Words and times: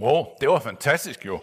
Wow, 0.00 0.26
det 0.40 0.48
var 0.48 0.58
fantastisk 0.58 1.26
jo. 1.26 1.40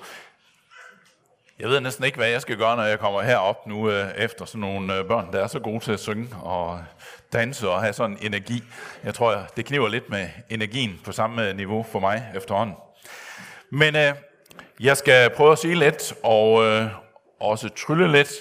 Jeg 1.59 1.70
ved 1.70 1.79
næsten 1.79 2.05
ikke, 2.05 2.17
hvad 2.17 2.28
jeg 2.28 2.42
skal 2.42 2.58
gøre, 2.58 2.75
når 2.75 2.83
jeg 2.83 3.00
kommer 3.00 3.21
herop 3.21 3.67
nu 3.67 3.89
øh, 3.89 4.12
efter 4.17 4.46
sådan 4.46 4.62
nogle 4.62 4.97
øh, 4.97 5.05
børn, 5.05 5.33
der 5.33 5.43
er 5.43 5.48
så 5.48 5.59
gode 5.59 5.80
til 5.80 5.92
at 5.92 6.00
synge 6.00 6.35
og 6.42 6.83
danse 7.33 7.70
og 7.70 7.82
have 7.82 7.94
sådan 7.94 8.18
energi. 8.21 8.64
Jeg 9.04 9.14
tror, 9.14 9.48
det 9.57 9.66
kniver 9.66 9.88
lidt 9.88 10.10
med 10.10 10.30
energien 10.50 11.02
på 11.05 11.12
samme 11.12 11.50
øh, 11.50 11.55
niveau 11.55 11.84
for 11.84 12.00
mig 12.00 12.32
efterhånden. 12.36 12.76
Men 13.70 13.96
øh, 13.96 14.14
jeg 14.80 14.98
skal 14.98 15.30
prøve 15.30 15.52
at 15.52 15.60
sige 15.60 15.76
lidt 15.76 16.14
og 16.24 16.66
øh, 16.66 16.88
også 17.40 17.70
trylle 17.70 18.12
lidt. 18.12 18.32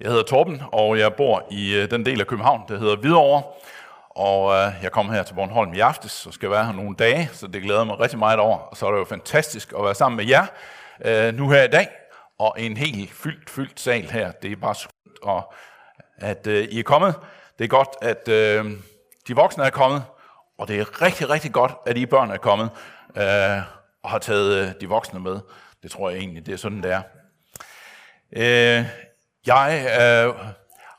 Jeg 0.00 0.08
hedder 0.08 0.24
Torben, 0.24 0.62
og 0.72 0.98
jeg 0.98 1.14
bor 1.14 1.46
i 1.50 1.74
øh, 1.74 1.90
den 1.90 2.06
del 2.06 2.20
af 2.20 2.26
København, 2.26 2.62
der 2.68 2.78
hedder 2.78 2.96
Hvidovre. 2.96 3.42
Og 4.18 4.54
øh, 4.54 4.72
jeg 4.82 4.92
kommer 4.92 5.12
her 5.12 5.22
til 5.22 5.34
Bornholm 5.34 5.74
i 5.74 5.80
aftes, 5.80 6.26
og 6.26 6.32
skal 6.32 6.50
være 6.50 6.64
her 6.64 6.72
nogle 6.72 6.96
dage, 6.96 7.30
så 7.32 7.46
det 7.46 7.62
glæder 7.62 7.84
mig 7.84 8.00
rigtig 8.00 8.18
meget 8.18 8.38
over. 8.38 8.58
Og 8.58 8.76
så 8.76 8.86
er 8.86 8.90
det 8.90 8.98
jo 8.98 9.04
fantastisk 9.04 9.72
at 9.78 9.84
være 9.84 9.94
sammen 9.94 10.16
med 10.16 10.26
jer 10.26 10.46
øh, 11.04 11.34
nu 11.34 11.50
her 11.50 11.62
i 11.62 11.68
dag, 11.68 11.88
og 12.38 12.54
en 12.58 12.76
helt 12.76 13.12
fyldt, 13.12 13.50
fyldt 13.50 13.80
sal 13.80 14.10
her. 14.10 14.32
Det 14.32 14.52
er 14.52 14.56
bare 14.56 14.74
skønt, 14.74 15.22
og 15.22 15.52
at 16.16 16.46
øh, 16.46 16.64
I 16.64 16.78
er 16.78 16.82
kommet. 16.82 17.14
Det 17.58 17.64
er 17.64 17.68
godt, 17.68 17.88
at 18.02 18.28
øh, 18.28 18.70
de 19.28 19.36
voksne 19.36 19.64
er 19.64 19.70
kommet, 19.70 20.04
og 20.58 20.68
det 20.68 20.80
er 20.80 21.02
rigtig, 21.02 21.30
rigtig 21.30 21.52
godt, 21.52 21.72
at 21.86 21.96
I 21.96 22.06
børn 22.06 22.30
er 22.30 22.36
kommet 22.36 22.70
øh, 23.16 23.62
og 24.02 24.10
har 24.10 24.18
taget 24.18 24.54
øh, 24.54 24.72
de 24.80 24.88
voksne 24.88 25.20
med. 25.20 25.40
Det 25.82 25.90
tror 25.90 26.10
jeg 26.10 26.18
egentlig, 26.18 26.46
det 26.46 26.52
er 26.52 26.58
sådan, 26.58 26.82
det 26.82 26.92
er. 26.92 27.02
Øh, 28.36 28.86
jeg 29.46 29.86
øh, 30.00 30.34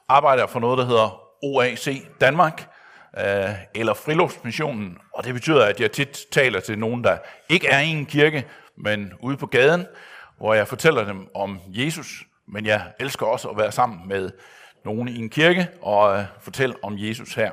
arbejder 0.08 0.48
for 0.48 0.60
noget, 0.60 0.78
der 0.78 0.86
hedder 0.86 1.22
OAC 1.44 2.04
Danmark, 2.22 2.70
øh, 3.18 3.50
eller 3.76 3.94
Friluftsmissionen, 3.94 4.98
og 5.14 5.24
det 5.24 5.34
betyder, 5.34 5.66
at 5.66 5.80
jeg 5.80 5.92
tit 5.92 6.20
taler 6.32 6.60
til 6.60 6.80
nogen, 6.80 7.04
der 7.04 7.18
ikke 7.50 7.68
er 7.68 7.80
i 7.80 7.88
en 7.88 8.06
kirke, 8.06 8.46
men 8.78 9.14
ude 9.20 9.38
på 9.38 9.46
gaden, 9.46 9.86
hvor 10.38 10.54
jeg 10.54 10.68
fortæller 10.68 11.06
dem 11.06 11.28
om 11.36 11.60
Jesus, 11.68 12.24
men 12.48 12.66
jeg 12.66 12.82
elsker 13.00 13.26
også 13.26 13.48
at 13.48 13.58
være 13.58 13.72
sammen 13.72 14.08
med 14.08 14.32
nogen 14.86 15.08
i 15.08 15.20
en 15.20 15.30
kirke 15.30 15.68
og 15.82 16.18
øh, 16.18 16.26
fortælle 16.42 16.76
om 16.84 16.94
Jesus 16.98 17.34
her. 17.34 17.52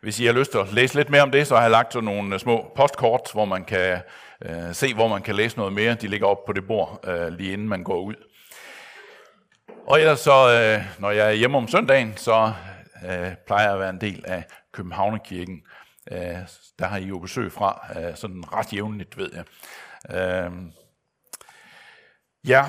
Hvis 0.00 0.20
I 0.20 0.26
har 0.26 0.32
lyst 0.32 0.50
til 0.50 0.58
at 0.58 0.72
læse 0.72 0.94
lidt 0.94 1.10
mere 1.10 1.22
om 1.22 1.30
det, 1.30 1.46
så 1.46 1.54
har 1.54 1.62
jeg 1.62 1.70
lagt 1.70 1.92
sådan 1.92 2.04
nogle 2.04 2.34
øh, 2.34 2.40
små 2.40 2.72
postkort, 2.76 3.30
hvor 3.32 3.44
man 3.44 3.64
kan 3.64 3.98
øh, 4.42 4.74
se, 4.74 4.94
hvor 4.94 5.08
man 5.08 5.22
kan 5.22 5.34
læse 5.34 5.56
noget 5.56 5.72
mere. 5.72 5.94
De 5.94 6.08
ligger 6.08 6.26
op 6.26 6.44
på 6.44 6.52
det 6.52 6.66
bord, 6.66 7.00
øh, 7.08 7.28
lige 7.28 7.52
inden 7.52 7.68
man 7.68 7.84
går 7.84 8.00
ud. 8.00 8.14
Og 9.86 10.00
ellers 10.00 10.20
så, 10.20 10.50
øh, 10.50 10.84
når 10.98 11.10
jeg 11.10 11.28
er 11.28 11.32
hjemme 11.32 11.58
om 11.58 11.68
søndagen, 11.68 12.12
så 12.16 12.52
øh, 13.06 13.32
plejer 13.46 13.72
at 13.72 13.80
være 13.80 13.90
en 13.90 14.00
del 14.00 14.24
af 14.26 14.44
Københavnerkirken. 14.72 15.62
Øh, 16.12 16.18
der 16.78 16.86
har 16.86 16.98
I 16.98 17.04
jo 17.04 17.18
besøg 17.18 17.52
fra, 17.52 17.86
øh, 18.00 18.16
sådan 18.16 18.52
ret 18.52 18.72
jævnligt, 18.72 19.16
ved 19.16 19.30
jeg. 19.34 19.44
Øh, 20.16 20.52
ja, 22.44 22.64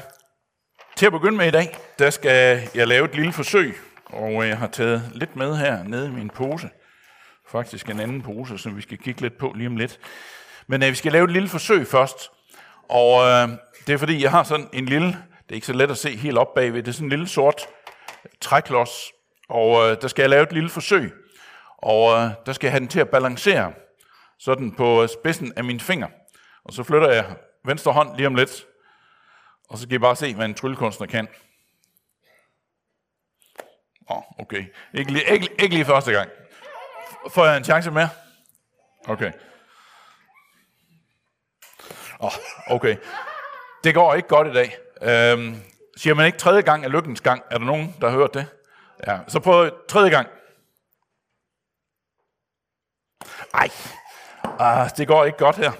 til 0.95 1.05
at 1.05 1.11
begynde 1.11 1.37
med 1.37 1.47
i 1.47 1.51
dag, 1.51 1.77
der 1.99 2.09
skal 2.09 2.69
jeg 2.75 2.87
lave 2.87 3.05
et 3.05 3.15
lille 3.15 3.33
forsøg, 3.33 3.75
og 4.05 4.47
jeg 4.47 4.57
har 4.57 4.67
taget 4.67 5.11
lidt 5.13 5.35
med 5.35 5.55
her 5.55 5.83
nede 5.83 6.07
i 6.07 6.11
min 6.11 6.29
pose. 6.29 6.69
Faktisk 7.47 7.89
en 7.89 7.99
anden 7.99 8.21
pose, 8.21 8.57
som 8.57 8.77
vi 8.77 8.81
skal 8.81 8.97
kigge 8.97 9.21
lidt 9.21 9.37
på 9.37 9.53
lige 9.55 9.67
om 9.67 9.77
lidt. 9.77 9.99
Men 10.67 10.83
øh, 10.83 10.89
vi 10.89 10.95
skal 10.95 11.11
lave 11.11 11.25
et 11.25 11.31
lille 11.31 11.49
forsøg 11.49 11.87
først, 11.87 12.29
og 12.89 13.27
øh, 13.27 13.49
det 13.87 13.93
er 13.93 13.97
fordi, 13.97 14.23
jeg 14.23 14.31
har 14.31 14.43
sådan 14.43 14.69
en 14.73 14.85
lille, 14.85 15.07
det 15.07 15.49
er 15.49 15.55
ikke 15.55 15.67
så 15.67 15.73
let 15.73 15.91
at 15.91 15.97
se 15.97 16.15
helt 16.15 16.37
op 16.37 16.53
bagved, 16.55 16.83
det 16.83 16.87
er 16.87 16.93
sådan 16.93 17.05
en 17.05 17.09
lille 17.09 17.27
sort 17.27 17.67
træklods, 18.41 19.11
og 19.51 19.89
øh, 19.89 19.97
der 20.01 20.07
skal 20.07 20.23
jeg 20.23 20.29
lave 20.29 20.43
et 20.43 20.51
lille 20.51 20.69
forsøg, 20.69 21.13
og 21.77 22.17
øh, 22.17 22.29
der 22.45 22.53
skal 22.53 22.67
jeg 22.67 22.71
have 22.71 22.79
den 22.79 22.87
til 22.87 22.99
at 22.99 23.09
balancere, 23.09 23.73
sådan 24.39 24.75
på 24.75 25.03
øh, 25.03 25.09
spidsen 25.09 25.53
af 25.55 25.63
min 25.63 25.79
finger. 25.79 26.07
Og 26.63 26.73
så 26.73 26.83
flytter 26.83 27.09
jeg 27.09 27.35
venstre 27.65 27.91
hånd 27.91 28.15
lige 28.17 28.27
om 28.27 28.35
lidt, 28.35 28.65
og 29.69 29.77
så 29.77 29.87
kan 29.87 29.95
I 29.95 29.99
bare 29.99 30.15
se, 30.15 30.35
hvad 30.35 30.45
en 30.45 30.53
tryllekunstner 30.53 31.07
kan. 31.07 31.27
Åh, 34.09 34.17
oh, 34.17 34.23
okay. 34.39 34.65
Ikke 34.93 35.11
lige, 35.11 35.33
ikke, 35.33 35.49
ikke 35.59 35.75
lige 35.75 35.85
første 35.85 36.11
gang. 36.11 36.29
Får 37.29 37.45
jeg 37.45 37.57
en 37.57 37.63
chance 37.63 37.91
mere? 37.91 38.09
Okay. 39.07 39.31
Åh, 42.19 42.25
oh, 42.25 42.31
okay. 42.75 42.97
Det 43.83 43.93
går 43.93 44.13
ikke 44.13 44.27
godt 44.27 44.47
i 44.47 44.53
dag. 44.53 44.77
Øhm, 45.01 45.55
siger 45.97 46.13
man 46.13 46.25
ikke 46.25 46.37
tredje 46.37 46.61
gang 46.61 46.85
er 46.85 46.89
lykkens 46.89 47.21
gang? 47.21 47.43
Er 47.51 47.57
der 47.57 47.65
nogen, 47.65 47.95
der 48.01 48.09
har 48.09 48.17
hørt 48.17 48.33
det? 48.33 48.47
Ja, 49.07 49.19
så 49.27 49.39
prøv 49.39 49.71
tredje 49.89 50.09
gang. 50.09 50.27
Ej, 53.53 53.69
ah, 54.59 54.89
det 54.97 55.07
går 55.07 55.25
ikke 55.25 55.37
godt 55.37 55.55
her. 55.55 55.71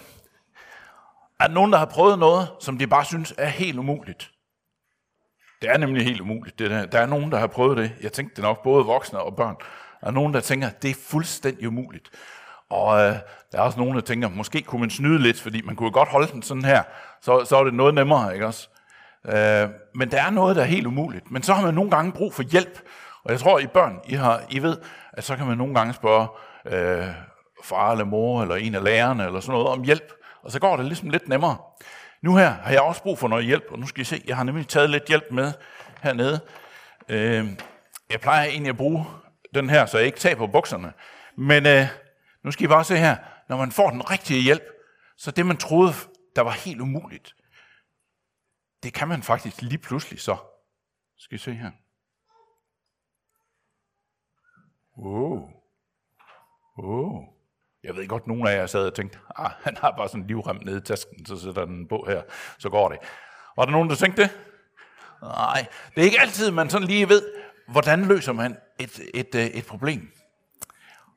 Er 1.39 1.47
der 1.47 1.53
nogen, 1.53 1.71
der 1.71 1.77
har 1.77 1.85
prøvet 1.85 2.19
noget, 2.19 2.49
som 2.59 2.77
de 2.77 2.87
bare 2.87 3.05
synes 3.05 3.33
er 3.37 3.47
helt 3.47 3.79
umuligt? 3.79 4.31
Det 5.61 5.69
er 5.69 5.77
nemlig 5.77 6.05
helt 6.05 6.21
umuligt. 6.21 6.59
Det 6.59 6.71
der. 6.71 6.85
der 6.85 6.99
er 6.99 7.05
nogen, 7.05 7.31
der 7.31 7.37
har 7.37 7.47
prøvet 7.47 7.77
det. 7.77 7.91
Jeg 8.01 8.13
tænkte 8.13 8.35
det 8.35 8.43
nok 8.43 8.63
både 8.63 8.85
voksne 8.85 9.19
og 9.19 9.35
børn. 9.35 9.55
Der 10.01 10.07
er 10.07 10.11
nogen, 10.11 10.33
der 10.33 10.39
tænker, 10.39 10.69
det 10.69 10.91
er 10.91 10.95
fuldstændig 11.07 11.67
umuligt. 11.67 12.09
Og 12.69 12.99
øh, 12.99 13.15
der 13.51 13.57
er 13.57 13.61
også 13.61 13.79
nogen, 13.79 13.95
der 13.95 14.01
tænker, 14.01 14.29
måske 14.29 14.61
kunne 14.61 14.81
man 14.81 14.89
snyde 14.89 15.19
lidt, 15.19 15.41
fordi 15.41 15.61
man 15.61 15.75
kunne 15.75 15.91
godt 15.91 16.09
holde 16.09 16.31
den 16.31 16.41
sådan 16.41 16.65
her, 16.65 16.83
så, 17.21 17.45
så 17.45 17.57
er 17.57 17.63
det 17.63 17.73
noget 17.73 17.93
nemmere, 17.93 18.33
ikke 18.33 18.47
også? 18.47 18.69
Øh, 19.25 19.69
men 19.95 20.11
der 20.11 20.21
er 20.21 20.29
noget, 20.29 20.55
der 20.55 20.61
er 20.61 20.65
helt 20.65 20.87
umuligt. 20.87 21.31
Men 21.31 21.43
så 21.43 21.53
har 21.53 21.65
man 21.65 21.73
nogle 21.73 21.91
gange 21.91 22.11
brug 22.11 22.33
for 22.33 22.43
hjælp. 22.43 22.79
Og 23.23 23.31
jeg 23.31 23.39
tror, 23.39 23.59
I 23.59 23.67
børn, 23.67 23.99
I, 24.07 24.13
har, 24.13 24.43
I 24.49 24.59
ved, 24.59 24.77
at 25.13 25.23
så 25.23 25.35
kan 25.35 25.47
man 25.47 25.57
nogle 25.57 25.75
gange 25.75 25.93
spørge 25.93 26.27
øh, 26.65 27.07
far 27.63 27.91
eller 27.91 28.05
mor, 28.05 28.41
eller 28.41 28.55
en 28.55 28.75
af 28.75 28.83
lærerne, 28.83 29.25
eller 29.25 29.39
sådan 29.39 29.51
noget 29.51 29.67
om 29.67 29.83
hjælp. 29.83 30.13
Og 30.43 30.51
så 30.51 30.59
går 30.59 30.77
det 30.77 30.85
ligesom 30.85 31.09
lidt 31.09 31.27
nemmere. 31.27 31.57
Nu 32.21 32.35
her 32.35 32.49
har 32.49 32.71
jeg 32.71 32.81
også 32.81 33.03
brug 33.03 33.19
for 33.19 33.27
noget 33.27 33.45
hjælp, 33.45 33.63
og 33.69 33.79
nu 33.79 33.87
skal 33.87 34.01
I 34.01 34.03
se, 34.03 34.23
jeg 34.27 34.37
har 34.37 34.43
nemlig 34.43 34.67
taget 34.67 34.89
lidt 34.89 35.07
hjælp 35.07 35.31
med 35.31 35.53
hernede. 36.01 36.39
Øh, 37.09 37.47
jeg 38.09 38.21
plejer 38.21 38.45
egentlig 38.45 38.69
at 38.69 38.77
bruge 38.77 39.05
den 39.55 39.69
her, 39.69 39.85
så 39.85 39.97
jeg 39.97 40.05
ikke 40.05 40.19
taber 40.19 40.47
bukserne. 40.47 40.93
Men 41.37 41.65
øh, 41.65 41.85
nu 42.43 42.51
skal 42.51 42.63
I 42.63 42.67
bare 42.67 42.83
se 42.83 42.97
her, 42.97 43.15
når 43.49 43.57
man 43.57 43.71
får 43.71 43.89
den 43.89 44.11
rigtige 44.11 44.41
hjælp, 44.41 44.63
så 45.17 45.31
det 45.31 45.45
man 45.45 45.57
troede, 45.57 45.93
der 46.35 46.41
var 46.41 46.51
helt 46.51 46.81
umuligt, 46.81 47.35
det 48.83 48.93
kan 48.93 49.07
man 49.07 49.23
faktisk 49.23 49.61
lige 49.61 49.77
pludselig 49.77 50.19
så. 50.19 50.37
Skal 51.17 51.35
I 51.35 51.37
se 51.37 51.53
her. 51.53 51.71
Oh. 54.97 55.41
Oh. 56.77 57.23
Jeg 57.83 57.95
ved 57.95 58.07
godt, 58.07 58.27
nogle 58.27 58.49
af 58.49 58.57
jer 58.57 58.65
sad 58.65 58.85
og 58.85 58.93
tænkte, 58.93 59.17
ah, 59.37 59.51
han 59.63 59.77
har 59.77 59.93
bare 59.97 60.07
sådan 60.07 60.21
en 60.21 60.27
livrem 60.27 60.59
nede 60.65 60.77
i 60.77 60.81
tasken, 60.81 61.25
så 61.25 61.39
sætter 61.39 61.65
den 61.65 61.87
på 61.87 62.05
her, 62.07 62.21
så 62.59 62.69
går 62.69 62.89
det. 62.89 62.97
Var 63.55 63.65
der 63.65 63.71
nogen, 63.71 63.89
der 63.89 63.95
tænkte 63.95 64.21
det? 64.21 64.31
Nej, 65.21 65.65
det 65.95 66.01
er 66.01 66.05
ikke 66.05 66.21
altid, 66.21 66.51
man 66.51 66.69
sådan 66.69 66.87
lige 66.87 67.09
ved, 67.09 67.23
hvordan 67.67 68.05
løser 68.05 68.33
man 68.33 68.57
et, 68.79 68.99
et, 69.13 69.35
et, 69.35 69.57
et 69.57 69.65
problem. 69.65 70.11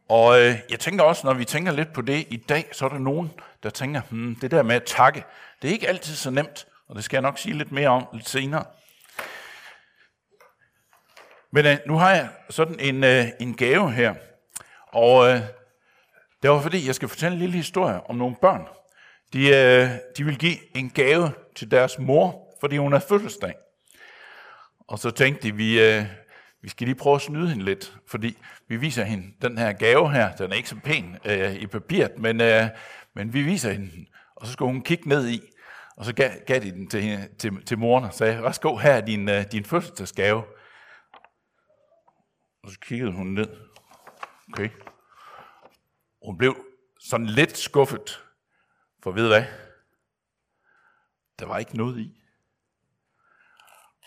Og 0.09 0.41
øh, 0.41 0.57
jeg 0.71 0.81
tænker 0.81 1.05
også, 1.05 1.27
når 1.27 1.35
vi 1.35 1.45
tænker 1.45 1.73
lidt 1.73 1.93
på 1.93 2.03
det 2.03 2.27
i 2.31 2.37
dag, 2.37 2.69
så 2.73 2.85
er 2.85 2.89
der 2.89 2.99
nogen, 2.99 3.33
der 3.63 3.71
tænker, 3.71 4.01
hmm, 4.11 4.37
det 4.41 4.51
der 4.51 4.63
med 4.63 4.77
at 4.77 4.85
takke, 4.85 5.25
det 5.63 5.69
er 5.69 5.73
ikke 5.73 5.89
altid 5.89 6.15
så 6.15 6.31
nemt, 6.31 6.67
og 6.89 6.97
det 6.97 7.05
skal 7.05 7.17
jeg 7.17 7.23
nok 7.23 7.39
sige 7.39 7.59
lidt 7.59 7.73
mere 7.73 7.89
om 7.89 8.07
lidt 8.13 8.29
senere. 8.29 8.65
Men 11.55 11.67
øh, 11.67 11.77
nu 11.87 11.97
har 11.97 12.11
jeg 12.11 12.29
sådan 12.51 12.81
en, 12.81 13.05
øh, 13.05 13.25
en 13.41 13.55
gave 13.55 13.93
her, 13.93 14.15
og 14.87 15.29
øh, 15.29 15.41
det 16.43 16.51
var 16.51 16.61
fordi, 16.61 16.87
jeg 16.87 16.95
skal 16.95 17.09
fortælle 17.09 17.35
en 17.35 17.41
lille 17.41 17.57
historie 17.57 18.01
om 18.11 18.17
nogle 18.17 18.37
børn. 18.41 18.67
De, 19.33 19.49
øh, 19.49 19.89
de 20.17 20.25
vil 20.25 20.39
give 20.39 20.77
en 20.77 20.91
gave 20.91 21.33
til 21.55 21.71
deres 21.71 21.99
mor, 21.99 22.57
fordi 22.61 22.77
hun 22.77 22.93
har 22.93 23.05
fødselsdag. 23.09 23.55
Og 24.89 24.99
så 24.99 25.11
tænkte 25.11 25.43
de, 25.43 25.57
vi, 25.57 25.81
øh, 25.81 26.05
vi 26.63 26.69
skal 26.69 26.87
lige 26.87 26.97
prøve 26.97 27.15
at 27.15 27.23
snyde 27.23 27.49
hende 27.49 27.65
lidt, 27.65 27.95
fordi 28.07 28.39
vi 28.69 28.77
viser 28.77 29.05
hende 29.05 29.27
den 29.43 29.59
her 29.59 29.73
gave 29.73 30.13
her. 30.13 30.37
Den 30.37 30.53
er 30.53 30.57
ikke 30.57 30.69
så 30.69 30.77
pæn 30.85 31.17
øh, 31.25 31.55
i 31.55 31.67
papiret, 31.67 32.19
men, 32.19 32.41
øh, 32.41 32.65
men 33.15 33.35
vi 33.35 33.43
viser 33.43 33.73
hende 33.73 33.91
den. 33.91 34.07
Og 34.37 34.47
så 34.47 34.53
skal 34.53 34.65
hun 34.65 34.83
kigge 34.83 35.09
ned 35.09 35.29
i, 35.29 35.41
og 35.97 36.05
så 36.05 36.15
gav, 36.15 36.31
gav 36.47 36.61
de 36.61 36.71
den 36.71 36.89
til, 36.89 37.03
hende, 37.03 37.29
til, 37.39 37.65
til 37.67 37.79
moren 37.79 38.05
og 38.05 38.15
sagde, 38.15 38.43
værsgo, 38.43 38.77
her 38.77 38.93
er 38.93 39.01
din, 39.01 39.29
øh, 39.29 39.45
din 39.53 39.65
fødselsdagsgave. 39.65 40.43
Og 42.65 42.71
så 42.71 42.79
kiggede 42.81 43.13
hun 43.13 43.27
ned. 43.27 43.49
Okay. 44.53 44.69
Hun 46.25 46.39
blev 46.39 46.57
sådan 47.01 47.27
lidt 47.27 47.59
skuffet, 47.59 48.23
for 49.03 49.11
ved 49.11 49.29
hvad? 49.29 49.45
Der 51.39 51.47
var 51.47 51.59
ikke 51.59 51.77
noget 51.77 51.99
i. 51.99 52.21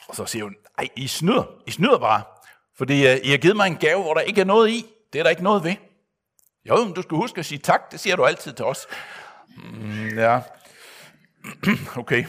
Og 0.07 0.15
så 0.15 0.25
siger 0.25 0.43
hun, 0.43 0.55
ej, 0.77 0.89
I 0.95 1.07
snyder, 1.07 1.61
I 1.67 1.71
snyder 1.71 1.99
bare. 1.99 2.23
Fordi 2.75 2.93
uh, 2.93 3.17
I 3.23 3.29
har 3.29 3.37
givet 3.37 3.55
mig 3.55 3.67
en 3.67 3.77
gave, 3.77 4.01
hvor 4.01 4.13
der 4.13 4.21
ikke 4.21 4.41
er 4.41 4.45
noget 4.45 4.69
i. 4.69 4.85
Det 5.13 5.19
er 5.19 5.23
der 5.23 5.29
ikke 5.29 5.43
noget 5.43 5.63
ved. 5.63 5.75
Jo, 6.65 6.83
men 6.83 6.93
du 6.93 7.01
skal 7.01 7.15
huske 7.17 7.39
at 7.39 7.45
sige 7.45 7.59
tak. 7.59 7.91
Det 7.91 7.99
siger 7.99 8.15
du 8.15 8.25
altid 8.25 8.53
til 8.53 8.65
os. 8.65 8.87
Mm, 9.57 10.17
ja. 10.17 10.41
okay. 12.01 12.25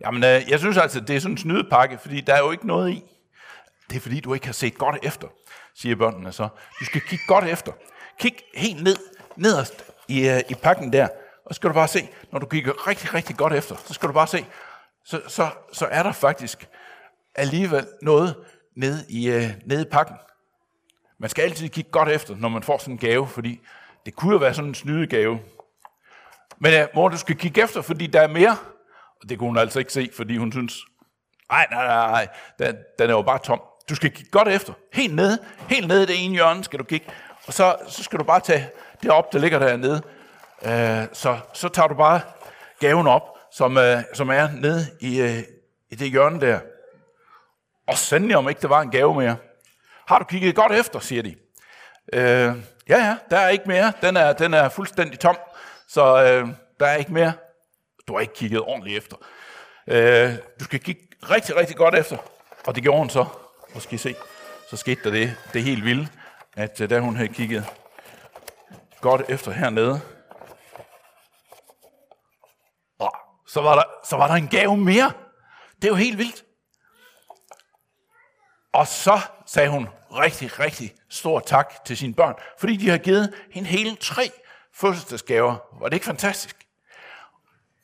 Jamen, 0.00 0.22
uh, 0.22 0.50
jeg 0.50 0.58
synes 0.58 0.76
altså, 0.76 1.00
det 1.00 1.16
er 1.16 1.20
sådan 1.20 1.34
en 1.34 1.38
snydepakke, 1.38 1.98
fordi 1.98 2.20
der 2.20 2.34
er 2.34 2.38
jo 2.38 2.50
ikke 2.50 2.66
noget 2.66 2.90
i. 2.90 3.04
Det 3.90 3.96
er 3.96 4.00
fordi, 4.00 4.20
du 4.20 4.34
ikke 4.34 4.46
har 4.46 4.52
set 4.52 4.78
godt 4.78 4.98
efter, 5.02 5.28
siger 5.76 5.96
børnene 5.96 6.32
så. 6.32 6.48
Du 6.80 6.84
skal 6.84 7.00
kigge 7.00 7.24
godt 7.26 7.44
efter. 7.44 7.72
Kig 8.18 8.34
helt 8.54 8.84
ned, 8.84 8.96
nederst 9.36 9.84
i, 10.08 10.28
uh, 10.30 10.38
i 10.50 10.54
pakken 10.54 10.92
der, 10.92 11.08
og 11.44 11.54
så 11.54 11.56
skal 11.56 11.68
du 11.70 11.74
bare 11.74 11.88
se, 11.88 12.08
når 12.32 12.38
du 12.38 12.46
kigger 12.46 12.88
rigtig, 12.88 13.14
rigtig 13.14 13.36
godt 13.36 13.52
efter, 13.52 13.76
så 13.76 13.94
skal 13.94 14.08
du 14.08 14.12
bare 14.12 14.26
se, 14.26 14.46
så, 15.04 15.20
så, 15.28 15.50
så 15.72 15.86
er 15.86 16.02
der 16.02 16.12
faktisk 16.12 16.68
alligevel 17.34 17.86
noget 18.02 18.34
nede 18.76 19.04
i, 19.08 19.30
øh, 19.30 19.50
nede 19.66 19.82
i 19.82 19.90
pakken. 19.90 20.16
Man 21.18 21.30
skal 21.30 21.42
altid 21.42 21.68
kigge 21.68 21.90
godt 21.90 22.08
efter, 22.08 22.36
når 22.36 22.48
man 22.48 22.62
får 22.62 22.78
sådan 22.78 22.94
en 22.94 22.98
gave, 22.98 23.28
fordi 23.28 23.60
det 24.06 24.14
kunne 24.14 24.32
jo 24.32 24.38
være 24.38 24.54
sådan 24.54 24.68
en 24.68 24.74
snydegave. 24.74 25.40
Men 26.58 26.74
øh, 26.74 26.88
mor, 26.94 27.08
du 27.08 27.16
skal 27.16 27.36
kigge 27.36 27.62
efter, 27.62 27.82
fordi 27.82 28.06
der 28.06 28.20
er 28.20 28.28
mere. 28.28 28.56
Og 29.22 29.28
det 29.28 29.38
kunne 29.38 29.48
hun 29.48 29.58
altså 29.58 29.78
ikke 29.78 29.92
se, 29.92 30.10
fordi 30.16 30.36
hun 30.36 30.52
synes, 30.52 30.84
nej, 31.50 31.66
nej, 31.70 31.86
nej, 31.86 32.10
nej, 32.10 32.28
den, 32.58 32.76
den 32.98 33.10
er 33.10 33.14
jo 33.14 33.22
bare 33.22 33.38
tom. 33.38 33.60
Du 33.88 33.94
skal 33.94 34.10
kigge 34.10 34.30
godt 34.30 34.48
efter. 34.48 34.72
Helt 34.92 35.14
nede, 35.14 35.38
helt 35.68 35.88
nede 35.88 36.02
i 36.02 36.06
det 36.06 36.24
ene 36.24 36.34
hjørne 36.34 36.64
skal 36.64 36.78
du 36.78 36.84
kigge. 36.84 37.06
Og 37.46 37.52
så, 37.52 37.76
så 37.88 38.02
skal 38.02 38.18
du 38.18 38.24
bare 38.24 38.40
tage 38.40 38.70
det 39.02 39.10
op, 39.10 39.32
der 39.32 39.38
ligger 39.38 39.58
dernede. 39.58 40.02
Øh, 40.62 41.06
så, 41.12 41.38
så 41.52 41.68
tager 41.68 41.88
du 41.88 41.94
bare 41.94 42.20
gaven 42.80 43.06
op, 43.06 43.22
som, 43.52 43.78
øh, 43.78 44.02
som 44.14 44.28
er 44.30 44.48
nede 44.52 44.86
i, 45.00 45.20
øh, 45.20 45.38
i 45.90 45.94
det 45.94 46.10
hjørne 46.10 46.40
der. 46.40 46.60
Og 47.86 47.98
sandelig 47.98 48.36
om 48.36 48.48
ikke 48.48 48.60
der 48.60 48.68
var 48.68 48.80
en 48.80 48.90
gave 48.90 49.14
mere. 49.14 49.36
Har 50.06 50.18
du 50.18 50.24
kigget 50.24 50.54
godt 50.54 50.72
efter, 50.72 50.98
siger 50.98 51.22
de. 51.22 51.34
Øh, 52.12 52.52
ja, 52.88 52.98
ja, 52.98 53.16
der 53.30 53.38
er 53.38 53.48
ikke 53.48 53.64
mere. 53.66 53.92
Den 54.02 54.16
er, 54.16 54.32
den 54.32 54.54
er 54.54 54.68
fuldstændig 54.68 55.18
tom, 55.18 55.36
så 55.88 56.22
øh, 56.24 56.48
der 56.80 56.86
er 56.86 56.96
ikke 56.96 57.12
mere. 57.12 57.32
Du 58.08 58.14
har 58.14 58.20
ikke 58.20 58.34
kigget 58.34 58.60
ordentligt 58.60 58.98
efter. 58.98 59.16
Øh, 59.86 60.32
du 60.60 60.64
skal 60.64 60.80
kigge 60.80 61.02
rigtig, 61.30 61.56
rigtig 61.56 61.76
godt 61.76 61.94
efter. 61.94 62.16
Og 62.66 62.74
det 62.74 62.82
gjorde 62.82 62.98
hun 62.98 63.10
så. 63.10 63.26
Og 63.74 63.82
skal 63.82 63.94
I 63.94 63.98
se, 63.98 64.16
så 64.70 64.76
skete 64.76 65.04
der 65.04 65.10
det, 65.10 65.36
det 65.52 65.62
helt 65.62 65.84
vilde, 65.84 66.08
at 66.56 66.80
øh, 66.80 66.90
da 66.90 67.00
hun 67.00 67.16
havde 67.16 67.28
kigget 67.28 67.64
godt 69.00 69.22
efter 69.28 69.50
hernede, 69.52 70.00
og 72.98 73.16
så 73.46 73.60
var 73.60 73.74
der, 73.74 73.82
så 74.04 74.16
var 74.16 74.26
der 74.26 74.34
en 74.34 74.48
gave 74.48 74.76
mere. 74.76 75.12
Det 75.76 75.84
er 75.84 75.88
jo 75.88 75.94
helt 75.94 76.18
vildt. 76.18 76.44
Og 78.72 78.86
så 78.86 79.20
sagde 79.46 79.70
hun 79.70 79.88
rigtig, 80.10 80.60
rigtig 80.60 80.94
stor 81.08 81.40
tak 81.40 81.84
til 81.84 81.96
sine 81.96 82.14
børn, 82.14 82.34
fordi 82.58 82.76
de 82.76 82.88
har 82.88 82.98
givet 82.98 83.34
hende 83.50 83.68
hele 83.68 83.96
tre 83.96 84.30
fødselsdagsgaver. 84.74 85.56
Var 85.80 85.88
det 85.88 85.94
ikke 85.94 86.06
fantastisk? 86.06 86.66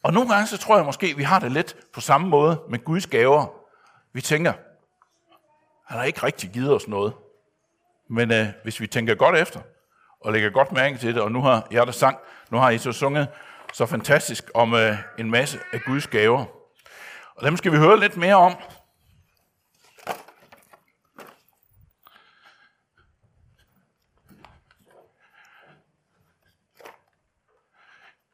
Og 0.03 0.13
nogle 0.13 0.29
gange 0.29 0.47
så 0.47 0.59
tror 0.59 0.77
jeg 0.77 0.85
måske, 0.85 1.17
vi 1.17 1.23
har 1.23 1.39
det 1.39 1.53
lidt 1.53 1.77
på 1.93 2.01
samme 2.01 2.29
måde 2.29 2.63
med 2.71 2.85
Guds 2.85 3.07
gaver. 3.07 3.47
Vi 4.13 4.21
tænker, 4.21 4.53
han 5.91 5.99
har 5.99 6.05
ikke 6.05 6.23
rigtig 6.23 6.51
givet 6.51 6.75
os 6.75 6.89
noget. 6.89 7.13
Men 8.11 8.33
øh, 8.33 8.47
hvis 8.63 8.81
vi 8.81 8.87
tænker 8.87 9.15
godt 9.15 9.37
efter, 9.37 9.61
og 10.21 10.33
lægger 10.33 10.51
godt 10.51 10.73
mærke 10.73 10.99
til 10.99 11.15
det, 11.15 11.23
og 11.23 11.33
nu 11.33 11.41
har 11.41 11.67
jeg 11.71 11.87
der 11.87 11.93
sang, 11.93 12.19
nu 12.51 12.59
har 12.59 12.71
I 12.71 12.79
så 12.79 12.93
sunget 12.93 13.29
så 13.73 13.87
fantastisk 13.87 14.51
om 14.55 14.75
øh, 14.75 14.99
en 15.19 15.31
masse 15.31 15.59
af 15.73 15.81
Guds 15.81 16.07
gaver. 16.07 16.45
Og 17.35 17.47
dem 17.47 17.57
skal 17.57 17.73
vi 17.73 17.77
høre 17.77 18.01
lidt 18.01 18.17
mere 18.17 18.35
om. 18.35 18.57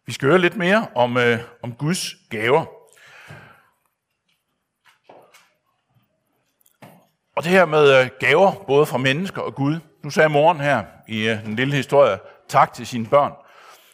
Vi 0.07 0.13
skal 0.13 0.29
høre 0.29 0.39
lidt 0.39 0.57
mere 0.57 0.89
om, 0.95 1.17
øh, 1.17 1.39
om 1.63 1.73
Guds 1.73 2.15
gaver. 2.31 2.76
Og 7.37 7.45
det 7.45 7.51
her 7.51 7.65
med 7.65 8.01
øh, 8.01 8.11
gaver, 8.21 8.53
både 8.67 8.87
fra 8.87 8.99
mennesker 8.99 9.43
og 9.43 9.55
Gud. 9.55 9.79
Nu 10.05 10.11
sagde 10.11 10.29
moren 10.29 10.61
her 10.61 10.85
i 11.09 11.29
øh, 11.29 11.43
den 11.43 11.51
en 11.51 11.57
lille 11.57 11.75
historie, 11.75 12.19
tak 12.49 12.73
til 12.73 12.87
sine 12.87 13.07
børn. 13.07 13.33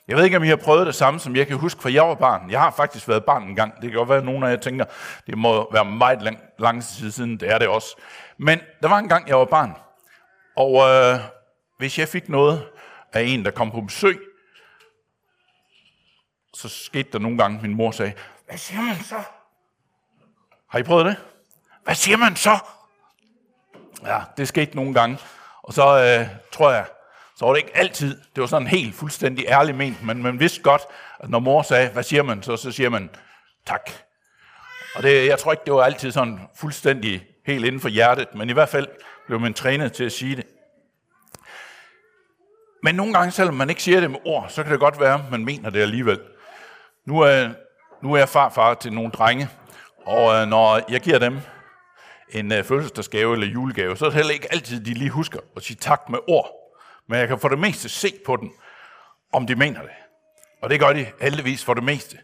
Jeg 0.09 0.17
ved 0.17 0.25
ikke, 0.25 0.37
om 0.37 0.45
I 0.45 0.49
har 0.49 0.57
prøvet 0.57 0.87
det 0.87 0.95
samme, 0.95 1.21
som 1.21 1.37
jeg 1.37 1.47
kan 1.47 1.57
huske, 1.57 1.83
fra 1.83 1.93
jeg 1.93 2.03
var 2.03 2.15
barn. 2.15 2.51
Jeg 2.51 2.61
har 2.61 2.71
faktisk 2.71 3.09
været 3.09 3.25
barn 3.25 3.43
en 3.43 3.57
gang. 3.57 3.75
Det 3.75 3.91
kan 3.91 3.93
godt 3.93 4.09
være, 4.09 4.19
at 4.19 4.25
nogle 4.25 4.47
af 4.47 4.51
jer 4.51 4.57
tænker, 4.57 4.85
det 5.27 5.39
må 5.39 5.73
være 5.73 5.85
meget 5.85 6.23
lang, 6.23 6.39
lang 6.59 6.85
tid 6.85 7.11
siden. 7.11 7.41
Det 7.41 7.51
er 7.51 7.59
det 7.59 7.69
også. 7.69 7.97
Men 8.39 8.61
der 8.83 8.89
var 8.89 8.99
en 8.99 9.09
gang, 9.09 9.29
jeg 9.29 9.39
var 9.39 9.45
barn. 9.45 9.73
Og 10.57 10.89
øh, 10.89 11.21
hvis 11.79 11.99
jeg 11.99 12.09
fik 12.09 12.29
noget 12.29 12.69
af 13.13 13.23
en, 13.23 13.45
der 13.45 13.51
kom 13.51 13.71
på 13.71 13.81
besøg, 13.81 14.21
så 16.55 16.69
skete 16.69 17.09
der 17.13 17.19
nogle 17.19 17.39
gange, 17.39 17.63
min 17.63 17.75
mor 17.75 17.91
sagde, 17.91 18.13
hvad 18.49 18.59
siger 18.59 18.83
man 18.83 18.97
så? 18.97 19.23
Har 20.69 20.79
I 20.79 20.83
prøvet 20.83 21.07
det? 21.07 21.17
Hvad 21.85 21.95
siger 21.95 22.17
man 22.17 22.37
så? 22.37 22.59
Ja, 24.07 24.21
det 24.37 24.49
skete 24.49 24.77
nogle 24.77 24.95
gange. 24.95 25.19
Og 25.63 25.73
så 25.73 25.83
øh, 25.83 26.27
tror 26.53 26.71
jeg, 26.71 26.85
så 27.37 27.45
var 27.45 27.53
det 27.53 27.59
ikke 27.59 27.77
altid, 27.77 28.21
det 28.35 28.41
var 28.41 28.47
sådan 28.47 28.67
helt 28.67 28.95
fuldstændig 28.95 29.45
ærligt 29.49 29.77
ment, 29.77 30.07
men 30.07 30.23
man 30.23 30.41
vidste 30.41 30.63
godt, 30.63 30.83
at 31.21 31.31
når 31.31 31.39
mor 31.39 31.63
sagde, 31.63 31.89
hvad 31.89 32.03
siger 32.03 32.23
man, 32.23 32.43
så, 32.43 32.57
så 32.57 32.73
siger 32.73 32.89
man, 32.89 33.11
tak. 33.67 33.91
Og 34.95 35.03
det, 35.03 35.27
jeg 35.27 35.39
tror 35.39 35.53
ikke, 35.53 35.65
det 35.65 35.75
var 35.75 35.83
altid 35.83 36.13
sådan 36.13 36.41
fuldstændig 36.57 37.27
helt 37.47 37.65
inden 37.65 37.81
for 37.81 37.89
hjertet, 37.89 38.35
men 38.35 38.51
i 38.51 38.53
hvert 38.53 38.69
fald 38.69 38.89
blev 39.27 39.41
man 39.41 39.55
trænet 39.55 39.93
til 39.93 40.05
at 40.05 40.13
sige 40.13 40.37
det. 40.37 40.47
Men 42.83 42.95
nogle 42.95 43.13
gange, 43.13 43.31
selvom 43.31 43.55
man 43.55 43.71
ikke 43.71 43.83
siger 43.83 44.01
det 44.01 44.11
med 44.11 44.19
ord, 44.25 44.47
så 44.49 44.63
kan 44.63 44.73
det 44.73 44.81
godt 44.81 45.01
være, 45.01 45.15
at 45.15 45.31
man 45.31 45.45
mener 45.45 45.71
det 45.71 45.83
alligevel. 45.83 46.21
Nu 47.05 47.21
er, 47.21 47.49
nu 48.03 48.13
er 48.13 48.19
jeg 48.19 48.29
farfar 48.29 48.75
til 48.75 48.93
nogle 48.93 49.11
drenge, 49.11 49.49
og 50.07 50.35
øh, 50.35 50.49
når 50.49 50.81
jeg 50.89 51.01
giver 51.01 51.19
dem 51.19 51.41
en 52.33 52.53
øh, 52.53 52.65
fødselsdagsgave 52.65 53.33
eller 53.33 53.47
julegave, 53.47 53.97
så 53.97 54.05
er 54.05 54.09
det 54.09 54.17
heller 54.17 54.33
ikke 54.33 54.53
altid, 54.53 54.81
de 54.81 54.95
lige 54.95 55.11
husker 55.11 55.41
at 55.57 55.63
sige 55.63 55.77
tak 55.81 56.09
med 56.09 56.19
ord. 56.29 56.51
Men 57.09 57.19
jeg 57.19 57.29
kan 57.29 57.39
for 57.39 57.49
det 57.49 57.59
meste 57.59 57.89
se 57.89 58.13
på 58.27 58.37
den, 58.37 58.53
om 59.33 59.47
de 59.47 59.55
mener 59.55 59.81
det. 59.81 59.91
Og 60.63 60.71
det 60.71 60.81
gør 60.81 60.93
de 60.93 61.07
heldigvis 61.21 61.65
for 61.65 61.75
det 61.75 61.85
meste. 61.85 62.19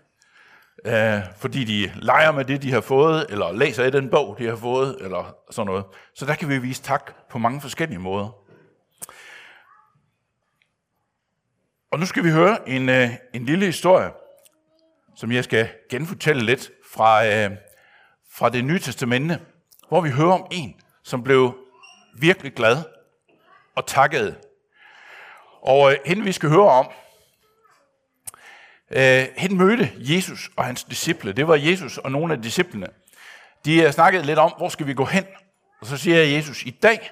Øh, 0.85 1.21
fordi 1.37 1.65
de 1.65 1.93
leger 1.95 2.33
med 2.33 2.45
det, 2.45 2.63
de 2.63 2.73
har 2.73 2.81
fået, 2.81 3.27
eller 3.31 3.53
læser 3.53 3.85
i 3.85 3.91
den 3.91 4.11
bog, 4.11 4.37
de 4.39 4.47
har 4.47 4.57
fået, 4.57 4.97
eller 5.01 5.35
sådan 5.51 5.67
noget. 5.67 5.85
Så 6.15 6.27
der 6.27 6.35
kan 6.35 6.49
vi 6.49 6.59
vise 6.59 6.83
tak 6.83 7.13
på 7.31 7.39
mange 7.39 7.61
forskellige 7.61 7.99
måder. 7.99 8.29
Og 11.91 11.99
nu 11.99 12.07
skal 12.07 12.25
vi 12.25 12.31
høre 12.31 12.69
en, 12.69 12.89
øh, 12.89 13.11
en 13.35 13.45
lille 13.45 13.67
historie, 13.67 14.11
som 15.17 15.33
jeg 15.33 15.45
skal 15.45 15.69
genfortælle 15.91 16.45
lidt 16.45 16.71
fra, 16.93 17.27
øh, 17.27 17.51
fra 18.33 18.49
det 18.49 18.65
nye 18.65 18.79
testamente, 18.79 19.41
hvor 19.89 20.01
vi 20.01 20.11
hører 20.11 20.33
om 20.33 20.47
en, 20.51 20.81
som 21.03 21.23
blev 21.23 21.59
virkelig 22.19 22.55
glad 22.55 22.83
og 23.75 23.87
takkede. 23.87 24.37
Og 25.63 25.93
øh, 25.93 25.99
hende 26.07 26.25
vi 26.25 26.33
skal 26.33 26.49
høre 26.49 26.71
om, 26.71 26.91
øh, 28.91 29.27
hende 29.37 29.57
mødte 29.57 29.93
Jesus 29.97 30.51
og 30.57 30.65
hans 30.65 30.85
disciple. 30.85 31.33
Det 31.33 31.49
var 31.49 31.55
Jesus 31.55 31.99
og 31.99 32.13
nogle 32.13 32.35
af 32.35 32.43
disciplene. 32.43 32.87
De 33.65 33.83
øh, 33.83 33.93
snakkede 33.93 34.27
lidt 34.27 34.39
om, 34.39 34.53
hvor 34.57 34.69
skal 34.69 34.87
vi 34.87 34.95
gå 34.95 35.05
hen? 35.05 35.25
Og 35.81 35.87
så 35.87 35.97
siger 35.97 36.23
Jesus, 36.23 36.63
i 36.63 36.71
dag, 36.71 37.11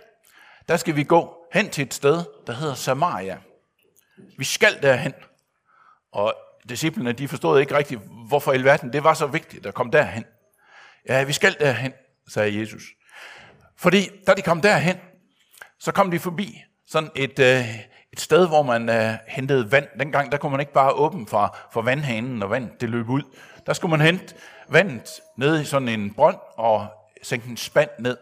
der 0.68 0.76
skal 0.76 0.96
vi 0.96 1.04
gå 1.04 1.36
hen 1.52 1.70
til 1.70 1.82
et 1.82 1.94
sted, 1.94 2.24
der 2.46 2.52
hedder 2.52 2.74
Samaria. 2.74 3.38
Vi 4.38 4.44
skal 4.44 4.82
derhen. 4.82 5.14
Og 6.12 6.34
disciplene, 6.68 7.12
de 7.12 7.28
forstod 7.28 7.60
ikke 7.60 7.76
rigtigt, 7.76 8.00
hvorfor 8.28 8.52
i 8.52 8.54
alverden 8.54 8.92
det 8.92 9.04
var 9.04 9.14
så 9.14 9.26
vigtigt 9.26 9.66
at 9.66 9.74
komme 9.74 9.92
derhen. 9.92 10.24
Ja, 11.08 11.22
vi 11.24 11.32
skal 11.32 11.56
derhen, 11.60 11.92
sagde 12.28 12.60
Jesus. 12.60 12.82
Fordi 13.76 14.10
da 14.26 14.34
de 14.34 14.42
kom 14.42 14.60
derhen, 14.60 14.96
så 15.78 15.92
kom 15.92 16.10
de 16.10 16.18
forbi 16.18 16.62
sådan 16.86 17.10
et, 17.16 17.38
øh, 17.38 17.78
et 18.12 18.20
sted, 18.20 18.48
hvor 18.48 18.62
man 18.62 18.88
øh, 18.88 19.14
hentede 19.28 19.72
vand. 19.72 19.86
Dengang 19.98 20.32
der 20.32 20.38
kunne 20.38 20.50
man 20.50 20.60
ikke 20.60 20.72
bare 20.72 20.92
åbne 20.92 21.26
for, 21.26 21.56
for 21.72 21.82
vandhanen, 21.82 22.42
og 22.42 22.50
vand 22.50 22.70
det 22.80 22.90
løb 22.90 23.08
ud. 23.08 23.22
Der 23.66 23.72
skulle 23.72 23.90
man 23.90 24.00
hente 24.00 24.34
vandet 24.68 25.10
ned 25.36 25.60
i 25.60 25.64
sådan 25.64 25.88
en 25.88 26.14
brønd 26.14 26.36
og 26.56 26.86
sænke 27.22 27.48
en 27.48 27.56
spand 27.56 27.90
ned. 27.98 28.16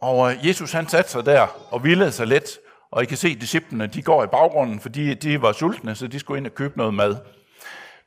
Og 0.00 0.32
øh, 0.32 0.48
Jesus 0.48 0.72
han 0.72 0.88
satte 0.88 1.10
sig 1.10 1.26
der 1.26 1.46
og 1.70 1.84
vildede 1.84 2.12
sig 2.12 2.26
let. 2.26 2.58
Og 2.90 3.02
I 3.02 3.06
kan 3.06 3.16
se, 3.16 3.28
at 3.28 3.40
disciplene 3.40 3.86
de 3.86 4.02
går 4.02 4.24
i 4.24 4.26
baggrunden, 4.26 4.80
fordi 4.80 5.14
de 5.14 5.42
var 5.42 5.52
sultne, 5.52 5.94
så 5.94 6.06
de 6.06 6.18
skulle 6.18 6.38
ind 6.38 6.46
og 6.46 6.54
købe 6.54 6.78
noget 6.78 6.94
mad. 6.94 7.16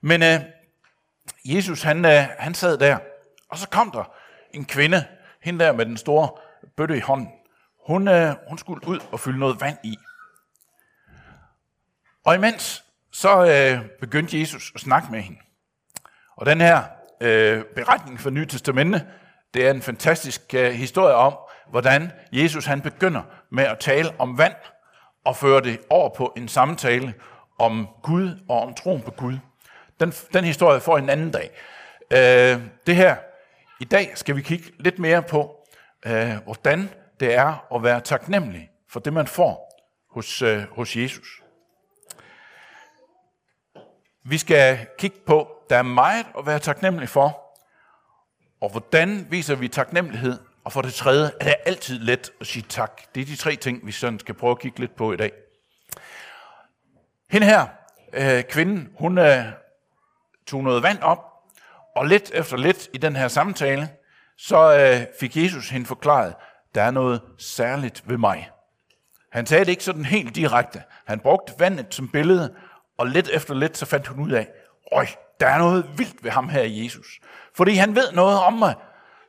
Men 0.01 0.23
øh, 0.23 0.39
Jesus, 1.45 1.81
han, 1.81 2.05
øh, 2.05 2.25
han 2.39 2.53
sad 2.53 2.77
der, 2.77 2.97
og 3.49 3.57
så 3.57 3.69
kom 3.69 3.91
der 3.91 4.11
en 4.53 4.65
kvinde, 4.65 5.05
hende 5.43 5.65
der 5.65 5.71
med 5.71 5.85
den 5.85 5.97
store 5.97 6.29
bøtte 6.77 6.97
i 6.97 6.99
hånden. 6.99 7.29
Hun, 7.87 8.07
øh, 8.07 8.35
hun 8.47 8.57
skulle 8.57 8.87
ud 8.87 8.99
og 9.11 9.19
fylde 9.19 9.39
noget 9.39 9.61
vand 9.61 9.77
i. 9.83 9.97
Og 12.25 12.35
imens, 12.35 12.83
så 13.11 13.45
øh, 13.45 13.89
begyndte 13.99 14.39
Jesus 14.39 14.71
at 14.75 14.81
snakke 14.81 15.07
med 15.11 15.21
hende. 15.21 15.39
Og 16.35 16.45
den 16.45 16.61
her 16.61 16.83
øh, 17.21 17.63
beretning 17.75 18.19
fra 18.19 18.29
Nye 18.29 18.45
Testamente, 18.45 19.05
det 19.53 19.67
er 19.67 19.71
en 19.71 19.81
fantastisk 19.81 20.53
øh, 20.53 20.71
historie 20.71 21.15
om, 21.15 21.37
hvordan 21.69 22.11
Jesus 22.31 22.65
han 22.65 22.81
begynder 22.81 23.21
med 23.51 23.63
at 23.63 23.79
tale 23.79 24.09
om 24.19 24.37
vand, 24.37 24.55
og 25.25 25.35
føre 25.35 25.61
det 25.61 25.79
over 25.89 26.09
på 26.09 26.33
en 26.37 26.47
samtale 26.47 27.13
om 27.59 27.87
Gud 28.01 28.39
og 28.49 28.61
om 28.61 28.73
troen 28.73 29.01
på 29.01 29.11
Gud. 29.11 29.37
Den, 29.99 30.11
den 30.33 30.43
historie 30.43 30.79
får 30.79 30.97
en 30.97 31.09
anden 31.09 31.31
dag. 31.31 31.49
Øh, 32.11 32.61
det 32.87 32.95
her, 32.95 33.15
i 33.83 33.85
dag 33.85 34.11
skal 34.15 34.35
vi 34.35 34.41
kigge 34.41 34.71
lidt 34.79 34.99
mere 34.99 35.23
på, 35.23 35.67
øh, 36.05 36.35
hvordan 36.43 36.89
det 37.19 37.33
er 37.33 37.75
at 37.75 37.83
være 37.83 38.01
taknemmelig 38.01 38.69
for 38.89 38.99
det, 38.99 39.13
man 39.13 39.27
får 39.27 39.81
hos, 40.11 40.41
øh, 40.41 40.63
hos 40.71 40.95
Jesus. 40.95 41.41
Vi 44.25 44.37
skal 44.37 44.87
kigge 44.97 45.17
på, 45.25 45.57
der 45.69 45.77
er 45.77 45.81
meget 45.81 46.25
at 46.37 46.45
være 46.45 46.59
taknemmelig 46.59 47.09
for, 47.09 47.55
og 48.61 48.69
hvordan 48.69 49.27
viser 49.29 49.55
vi 49.55 49.67
taknemmelighed? 49.67 50.39
Og 50.63 50.71
for 50.71 50.81
det 50.81 50.93
tredje 50.93 51.31
er 51.39 51.45
det 51.45 51.55
altid 51.65 51.99
let 51.99 52.31
at 52.41 52.47
sige 52.47 52.65
tak. 52.69 53.01
Det 53.15 53.21
er 53.21 53.25
de 53.25 53.35
tre 53.35 53.55
ting, 53.55 53.85
vi 53.85 53.91
sådan 53.91 54.19
skal 54.19 54.35
prøve 54.35 54.51
at 54.51 54.59
kigge 54.59 54.79
lidt 54.79 54.95
på 54.95 55.13
i 55.13 55.17
dag. 55.17 55.31
Hende 57.29 57.47
her, 57.47 57.67
øh, 58.13 58.43
kvinden, 58.43 58.89
hun 58.99 59.17
øh, 59.17 59.45
tog 60.47 60.63
noget 60.63 60.83
vand 60.83 60.99
op, 61.01 61.32
og 61.95 62.05
lidt 62.05 62.31
efter 62.33 62.57
lidt 62.57 62.89
i 62.93 62.97
den 62.97 63.15
her 63.15 63.27
samtale, 63.27 63.89
så 64.37 64.77
øh, 64.77 65.05
fik 65.19 65.37
Jesus 65.37 65.69
hende 65.69 65.85
forklaret, 65.85 66.35
der 66.75 66.81
er 66.81 66.91
noget 66.91 67.21
særligt 67.37 68.03
ved 68.09 68.17
mig. 68.17 68.49
Han 69.31 69.45
sagde 69.45 69.65
det 69.65 69.71
ikke 69.71 69.83
sådan 69.83 70.05
helt 70.05 70.35
direkte. 70.35 70.83
Han 71.05 71.19
brugte 71.19 71.53
vandet 71.59 71.93
som 71.93 72.07
billede, 72.07 72.55
og 72.97 73.07
lidt 73.07 73.29
efter 73.29 73.53
lidt 73.53 73.77
så 73.77 73.85
fandt 73.85 74.07
hun 74.07 74.19
ud 74.19 74.31
af, 74.31 74.47
øj, 74.91 75.05
der 75.39 75.47
er 75.47 75.57
noget 75.57 75.89
vildt 75.97 76.23
ved 76.23 76.31
ham 76.31 76.49
her, 76.49 76.63
Jesus. 76.63 77.19
Fordi 77.55 77.73
han 77.73 77.95
ved 77.95 78.11
noget 78.11 78.39
om 78.39 78.53
mig, 78.53 78.75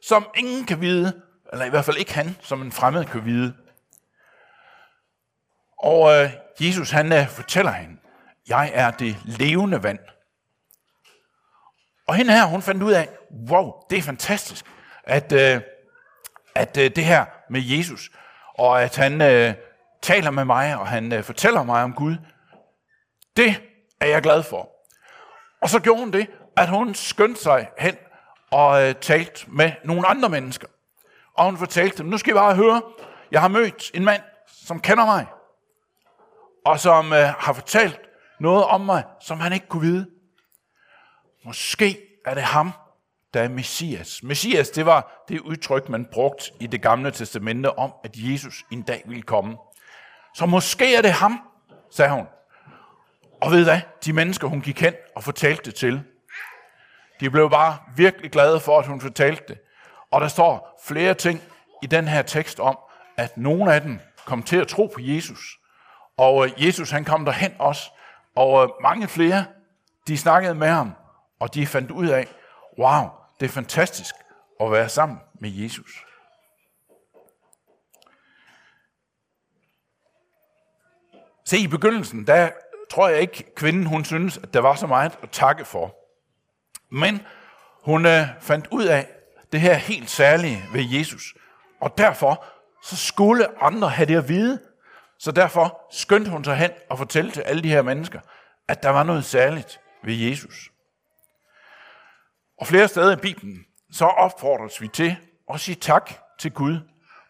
som 0.02 0.26
ingen 0.36 0.64
kan 0.64 0.80
vide, 0.80 1.20
eller 1.52 1.64
i 1.64 1.70
hvert 1.70 1.84
fald 1.84 1.96
ikke 1.96 2.14
han, 2.14 2.36
som 2.40 2.62
en 2.62 2.72
fremmed 2.72 3.04
kan 3.04 3.24
vide. 3.24 3.54
Og 5.78 6.22
øh, 6.22 6.30
Jesus 6.60 6.90
han 6.90 7.12
øh, 7.12 7.28
fortæller 7.28 7.72
hende, 7.72 7.96
jeg 8.48 8.70
er 8.74 8.90
det 8.90 9.16
levende 9.24 9.82
vand. 9.82 9.98
Og 12.08 12.14
hende 12.14 12.32
her, 12.32 12.44
hun 12.44 12.62
fandt 12.62 12.82
ud 12.82 12.92
af, 12.92 13.08
wow, 13.50 13.72
det 13.90 13.98
er 13.98 14.02
fantastisk, 14.02 14.64
at, 15.04 15.32
øh, 15.32 15.60
at 16.54 16.76
øh, 16.76 16.90
det 16.96 17.04
her 17.04 17.24
med 17.50 17.60
Jesus, 17.64 18.10
og 18.58 18.82
at 18.82 18.96
han 18.96 19.22
øh, 19.22 19.54
taler 20.02 20.30
med 20.30 20.44
mig, 20.44 20.76
og 20.76 20.88
han 20.88 21.12
øh, 21.12 21.22
fortæller 21.22 21.62
mig 21.62 21.82
om 21.82 21.92
Gud, 21.92 22.16
det 23.36 23.62
er 24.00 24.06
jeg 24.06 24.22
glad 24.22 24.42
for. 24.42 24.68
Og 25.62 25.68
så 25.68 25.80
gjorde 25.80 26.00
hun 26.00 26.12
det, 26.12 26.30
at 26.56 26.68
hun 26.68 26.94
skyndte 26.94 27.42
sig 27.42 27.68
hen 27.78 27.96
og 28.50 28.88
øh, 28.88 28.94
talte 28.94 29.44
med 29.50 29.72
nogle 29.84 30.06
andre 30.06 30.28
mennesker. 30.28 30.68
Og 31.36 31.44
hun 31.44 31.58
fortalte 31.58 31.98
dem, 31.98 32.06
nu 32.06 32.18
skal 32.18 32.30
I 32.30 32.34
bare 32.34 32.56
høre, 32.56 32.82
jeg 33.30 33.40
har 33.40 33.48
mødt 33.48 33.90
en 33.94 34.04
mand, 34.04 34.22
som 34.48 34.80
kender 34.80 35.04
mig, 35.04 35.26
og 36.64 36.80
som 36.80 37.12
øh, 37.12 37.28
har 37.38 37.52
fortalt 37.52 38.00
noget 38.40 38.64
om 38.64 38.80
mig, 38.80 39.04
som 39.20 39.40
han 39.40 39.52
ikke 39.52 39.68
kunne 39.68 39.82
vide. 39.82 40.06
Måske 41.44 41.98
er 42.26 42.34
det 42.34 42.42
ham, 42.42 42.72
der 43.34 43.42
er 43.42 43.48
Messias. 43.48 44.22
Messias, 44.22 44.70
det 44.70 44.86
var 44.86 45.24
det 45.28 45.40
udtryk, 45.40 45.88
man 45.88 46.06
brugte 46.12 46.44
i 46.60 46.66
det 46.66 46.82
gamle 46.82 47.10
testamente 47.10 47.78
om, 47.78 47.92
at 48.04 48.10
Jesus 48.14 48.64
en 48.70 48.82
dag 48.82 49.02
ville 49.06 49.22
komme. 49.22 49.56
Så 50.34 50.46
måske 50.46 50.94
er 50.94 51.02
det 51.02 51.12
ham, 51.12 51.40
sagde 51.90 52.10
hun. 52.10 52.26
Og 53.40 53.50
ved 53.50 53.64
hvad? 53.64 53.80
De 54.04 54.12
mennesker, 54.12 54.48
hun 54.48 54.60
gik 54.60 54.80
hen 54.80 54.94
og 55.16 55.24
fortalte 55.24 55.62
det 55.64 55.74
til, 55.74 56.02
de 57.20 57.30
blev 57.30 57.50
bare 57.50 57.78
virkelig 57.96 58.30
glade 58.30 58.60
for, 58.60 58.78
at 58.78 58.86
hun 58.86 59.00
fortalte 59.00 59.42
det. 59.48 59.58
Og 60.10 60.20
der 60.20 60.28
står 60.28 60.80
flere 60.84 61.14
ting 61.14 61.42
i 61.82 61.86
den 61.86 62.08
her 62.08 62.22
tekst 62.22 62.60
om, 62.60 62.78
at 63.16 63.36
nogle 63.36 63.74
af 63.74 63.80
dem 63.80 64.00
kom 64.24 64.42
til 64.42 64.56
at 64.56 64.68
tro 64.68 64.86
på 64.94 65.00
Jesus. 65.00 65.58
Og 66.16 66.46
øh, 66.46 66.66
Jesus 66.66 66.90
han 66.90 67.04
kom 67.04 67.24
derhen 67.24 67.52
også. 67.58 67.90
Og 68.36 68.64
øh, 68.64 68.68
mange 68.82 69.08
flere, 69.08 69.44
de 70.06 70.18
snakkede 70.18 70.54
med 70.54 70.68
ham, 70.68 70.92
og 71.44 71.54
de 71.54 71.66
fandt 71.66 71.90
ud 71.90 72.08
af, 72.08 72.28
wow, 72.78 73.08
det 73.40 73.46
er 73.46 73.50
fantastisk 73.50 74.14
at 74.60 74.72
være 74.72 74.88
sammen 74.88 75.18
med 75.40 75.50
Jesus. 75.50 76.04
Se, 81.44 81.58
i 81.58 81.66
begyndelsen, 81.66 82.26
der 82.26 82.50
tror 82.90 83.08
jeg 83.08 83.20
ikke, 83.20 83.54
kvinden 83.54 83.86
hun 83.86 84.04
synes, 84.04 84.38
at 84.38 84.54
der 84.54 84.60
var 84.60 84.74
så 84.74 84.86
meget 84.86 85.18
at 85.22 85.30
takke 85.30 85.64
for. 85.64 85.94
Men 86.90 87.22
hun 87.82 88.06
øh, 88.06 88.26
fandt 88.40 88.68
ud 88.70 88.84
af 88.84 89.08
det 89.52 89.60
her 89.60 89.74
helt 89.74 90.10
særlige 90.10 90.62
ved 90.72 90.84
Jesus. 90.84 91.34
Og 91.80 91.98
derfor 91.98 92.44
så 92.82 92.96
skulle 92.96 93.62
andre 93.62 93.88
have 93.88 94.06
det 94.06 94.16
at 94.16 94.28
vide. 94.28 94.60
Så 95.18 95.30
derfor 95.30 95.86
skyndte 95.92 96.30
hun 96.30 96.44
sig 96.44 96.56
hen 96.56 96.70
og 96.90 96.98
fortalte 96.98 97.32
til 97.32 97.40
alle 97.40 97.62
de 97.62 97.68
her 97.68 97.82
mennesker, 97.82 98.20
at 98.68 98.82
der 98.82 98.90
var 98.90 99.02
noget 99.02 99.24
særligt 99.24 99.80
ved 100.04 100.14
Jesus. 100.14 100.70
Og 102.64 102.68
flere 102.68 102.88
steder 102.88 103.12
i 103.12 103.20
Bibelen, 103.20 103.64
så 103.92 104.04
opfordres 104.04 104.80
vi 104.80 104.88
til 104.88 105.16
at 105.52 105.60
sige 105.60 105.74
tak 105.74 106.10
til 106.38 106.52
Gud. 106.52 106.78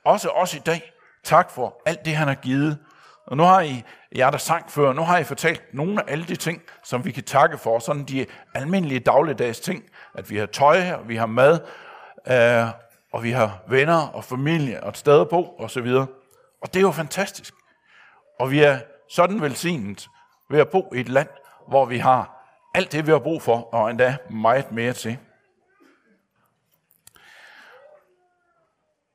Også 0.05 0.29
os 0.29 0.55
i 0.55 0.59
dag. 0.59 0.93
Tak 1.25 1.51
for 1.51 1.83
alt 1.87 2.05
det, 2.05 2.17
han 2.17 2.29
har 2.29 2.35
givet. 2.35 2.79
Og 3.27 3.37
nu 3.37 3.43
har 3.43 3.61
I, 3.61 3.83
jeg 4.15 4.33
der 4.33 4.39
sang 4.39 4.71
før, 4.71 4.93
nu 4.93 5.03
har 5.03 5.19
I 5.19 5.25
fortalt 5.25 5.75
nogle 5.75 6.01
af 6.01 6.13
alle 6.13 6.25
de 6.25 6.37
ting, 6.37 6.63
som 6.85 7.05
vi 7.05 7.11
kan 7.11 7.25
takke 7.25 7.59
for. 7.59 7.79
Sådan 7.79 8.05
de 8.05 8.27
almindelige 8.55 9.01
dagligdags 9.01 9.61
ting. 9.61 9.85
At 10.15 10.31
vi 10.31 10.37
har 10.37 10.47
tøj, 10.47 10.81
her, 10.81 11.03
vi 11.03 11.17
har 11.17 11.27
mad, 11.27 11.61
øh, 12.29 12.69
og 13.13 13.23
vi 13.23 13.31
har 13.31 13.63
venner 13.69 14.09
og 14.09 14.25
familie 14.25 14.83
og 14.83 14.89
et 14.89 14.97
sted 14.97 15.21
at 15.21 15.29
bo 15.29 15.43
og 15.43 15.71
så 15.71 15.81
videre. 15.81 16.07
Og 16.63 16.75
det 16.75 16.77
er 16.77 16.83
jo 16.83 16.91
fantastisk. 16.91 17.55
Og 18.41 18.51
vi 18.51 18.61
er 18.61 18.79
sådan 19.11 19.43
velsignet 19.43 20.09
ved 20.51 20.61
at 20.61 20.69
bo 20.69 20.93
i 20.95 21.01
et 21.01 21.09
land, 21.09 21.29
hvor 21.69 21.85
vi 21.85 21.99
har 21.99 22.44
alt 22.75 22.93
det, 22.93 23.07
vi 23.07 23.11
har 23.11 23.19
brug 23.19 23.43
for, 23.43 23.75
og 23.75 23.91
endda 23.91 24.17
meget 24.31 24.73
mere 24.73 24.93
til. 24.93 25.19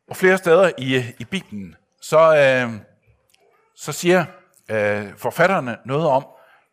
Og 0.10 0.16
flere 0.16 0.38
steder 0.38 0.72
i, 0.78 1.04
i 1.20 1.26
Bibelen, 1.26 1.76
så, 2.02 2.20
øh, 2.20 2.82
så 3.76 3.92
siger 3.92 4.26
øh, 4.70 5.18
forfatterne 5.18 5.78
noget 5.86 6.08
om, 6.08 6.26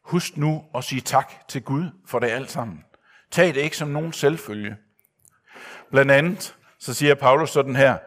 husk 0.05 0.37
nu 0.37 0.65
at 0.75 0.85
sige 0.85 1.01
tak 1.01 1.49
til 1.49 1.63
Gud 1.63 1.85
for 2.07 2.19
det 2.19 2.31
alt 2.31 2.51
sammen. 2.51 2.85
Tag 3.31 3.47
det 3.47 3.57
ikke 3.57 3.77
som 3.77 3.89
nogen 3.89 4.13
selvfølge. 4.13 4.77
Blandt 5.91 6.13
andet, 6.13 6.57
så 6.79 6.95
siger 6.95 7.15
Paulus 7.15 7.51
sådan 7.51 7.77
her, 7.77 7.99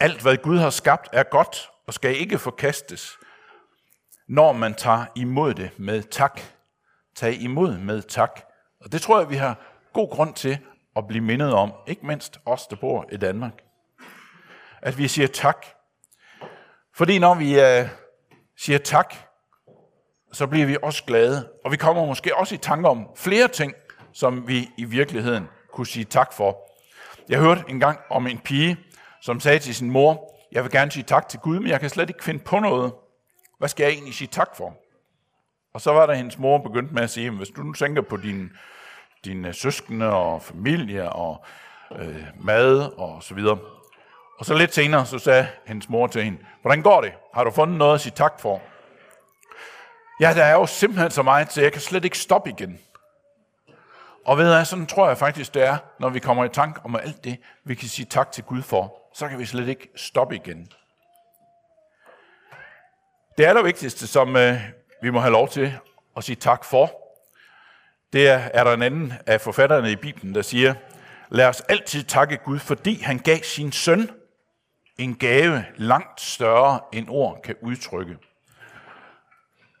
alt 0.00 0.22
hvad 0.22 0.36
Gud 0.36 0.58
har 0.58 0.70
skabt 0.70 1.08
er 1.12 1.22
godt 1.22 1.70
og 1.86 1.94
skal 1.94 2.16
ikke 2.16 2.38
forkastes, 2.38 3.18
når 4.28 4.52
man 4.52 4.74
tager 4.74 5.04
imod 5.16 5.54
det 5.54 5.70
med 5.78 6.02
tak 6.02 6.40
tage 7.16 7.36
imod 7.36 7.78
med 7.78 8.02
tak. 8.02 8.40
Og 8.80 8.92
det 8.92 9.02
tror 9.02 9.18
jeg, 9.18 9.30
vi 9.30 9.36
har 9.36 9.58
god 9.92 10.10
grund 10.10 10.34
til 10.34 10.58
at 10.96 11.06
blive 11.06 11.24
mindet 11.24 11.52
om, 11.52 11.72
ikke 11.86 12.06
mindst 12.06 12.40
os, 12.46 12.66
der 12.66 12.76
bor 12.76 13.06
i 13.12 13.16
Danmark. 13.16 13.52
At 14.82 14.98
vi 14.98 15.08
siger 15.08 15.28
tak. 15.28 15.66
Fordi 16.94 17.18
når 17.18 17.34
vi 17.34 17.60
øh, 17.60 17.88
siger 18.58 18.78
tak, 18.78 19.14
så 20.32 20.46
bliver 20.46 20.66
vi 20.66 20.76
også 20.82 21.04
glade. 21.04 21.48
Og 21.64 21.72
vi 21.72 21.76
kommer 21.76 22.06
måske 22.06 22.36
også 22.36 22.54
i 22.54 22.58
tanke 22.58 22.88
om 22.88 23.08
flere 23.16 23.48
ting, 23.48 23.72
som 24.12 24.48
vi 24.48 24.68
i 24.78 24.84
virkeligheden 24.84 25.48
kunne 25.72 25.86
sige 25.86 26.04
tak 26.04 26.32
for. 26.32 26.58
Jeg 27.28 27.38
hørte 27.38 27.64
engang 27.68 27.98
om 28.10 28.26
en 28.26 28.38
pige, 28.38 28.76
som 29.22 29.40
sagde 29.40 29.58
til 29.58 29.74
sin 29.74 29.90
mor, 29.90 30.36
jeg 30.52 30.62
vil 30.62 30.72
gerne 30.72 30.90
sige 30.90 31.02
tak 31.02 31.28
til 31.28 31.40
Gud, 31.40 31.60
men 31.60 31.68
jeg 31.68 31.80
kan 31.80 31.90
slet 31.90 32.10
ikke 32.10 32.24
finde 32.24 32.44
på 32.44 32.58
noget. 32.58 32.92
Hvad 33.58 33.68
skal 33.68 33.84
jeg 33.84 33.92
egentlig 33.92 34.14
sige 34.14 34.28
tak 34.28 34.56
for? 34.56 34.76
Og 35.76 35.82
så 35.82 35.92
var 35.92 36.06
der 36.06 36.14
hendes 36.14 36.38
mor 36.38 36.58
begyndt 36.58 36.92
med 36.92 37.02
at 37.02 37.10
sige, 37.10 37.30
hvis 37.30 37.48
du 37.48 37.62
nu 37.62 37.72
tænker 37.72 38.02
på 38.02 38.16
din, 38.16 38.50
dine 39.24 39.48
øh, 39.48 39.54
søskende 39.54 40.12
og 40.12 40.42
familie 40.42 41.12
og 41.12 41.44
øh, 41.98 42.24
mad 42.40 42.92
og 42.98 43.22
så 43.22 43.34
videre. 43.34 43.58
Og 44.38 44.44
så 44.44 44.54
lidt 44.54 44.74
senere, 44.74 45.06
så 45.06 45.18
sagde 45.18 45.48
hendes 45.66 45.88
mor 45.88 46.06
til 46.06 46.22
hende, 46.22 46.38
hvordan 46.60 46.82
går 46.82 47.00
det? 47.00 47.12
Har 47.34 47.44
du 47.44 47.50
fundet 47.50 47.78
noget 47.78 47.94
at 47.94 48.00
sige 48.00 48.12
tak 48.16 48.40
for? 48.40 48.62
Ja, 50.20 50.32
der 50.34 50.44
er 50.44 50.52
jo 50.52 50.66
simpelthen 50.66 51.10
så 51.10 51.22
meget, 51.22 51.52
så 51.52 51.62
jeg 51.62 51.72
kan 51.72 51.80
slet 51.80 52.04
ikke 52.04 52.18
stoppe 52.18 52.50
igen. 52.50 52.78
Og 54.26 54.38
ved 54.38 54.52
jeg, 54.52 54.66
sådan 54.66 54.86
tror 54.86 55.08
jeg 55.08 55.18
faktisk, 55.18 55.54
det 55.54 55.62
er, 55.62 55.76
når 56.00 56.08
vi 56.08 56.18
kommer 56.18 56.44
i 56.44 56.48
tanke 56.48 56.80
om 56.84 56.96
alt 56.96 57.24
det, 57.24 57.36
vi 57.64 57.74
kan 57.74 57.88
sige 57.88 58.06
tak 58.06 58.32
til 58.32 58.44
Gud 58.44 58.62
for, 58.62 59.10
så 59.14 59.28
kan 59.28 59.38
vi 59.38 59.46
slet 59.46 59.68
ikke 59.68 59.88
stoppe 59.96 60.36
igen. 60.36 60.68
Det 63.38 63.44
allervigtigste, 63.44 64.06
som 64.06 64.36
øh, 64.36 64.60
vi 65.06 65.10
må 65.10 65.20
have 65.20 65.32
lov 65.32 65.48
til 65.48 65.78
at 66.16 66.24
sige 66.24 66.36
tak 66.36 66.64
for, 66.64 66.90
det 68.12 68.28
er, 68.28 68.38
er 68.54 68.64
der 68.64 68.72
en 68.72 68.82
anden 68.82 69.12
af 69.26 69.40
forfatterne 69.40 69.92
i 69.92 69.96
Bibelen, 69.96 70.34
der 70.34 70.42
siger, 70.42 70.74
lad 71.28 71.46
os 71.46 71.60
altid 71.60 72.02
takke 72.02 72.36
Gud, 72.36 72.58
fordi 72.58 73.02
han 73.02 73.18
gav 73.18 73.38
sin 73.42 73.72
søn 73.72 74.10
en 74.98 75.14
gave 75.14 75.64
langt 75.76 76.20
større 76.20 76.80
end 76.92 77.06
ord 77.08 77.40
kan 77.44 77.54
udtrykke. 77.62 78.16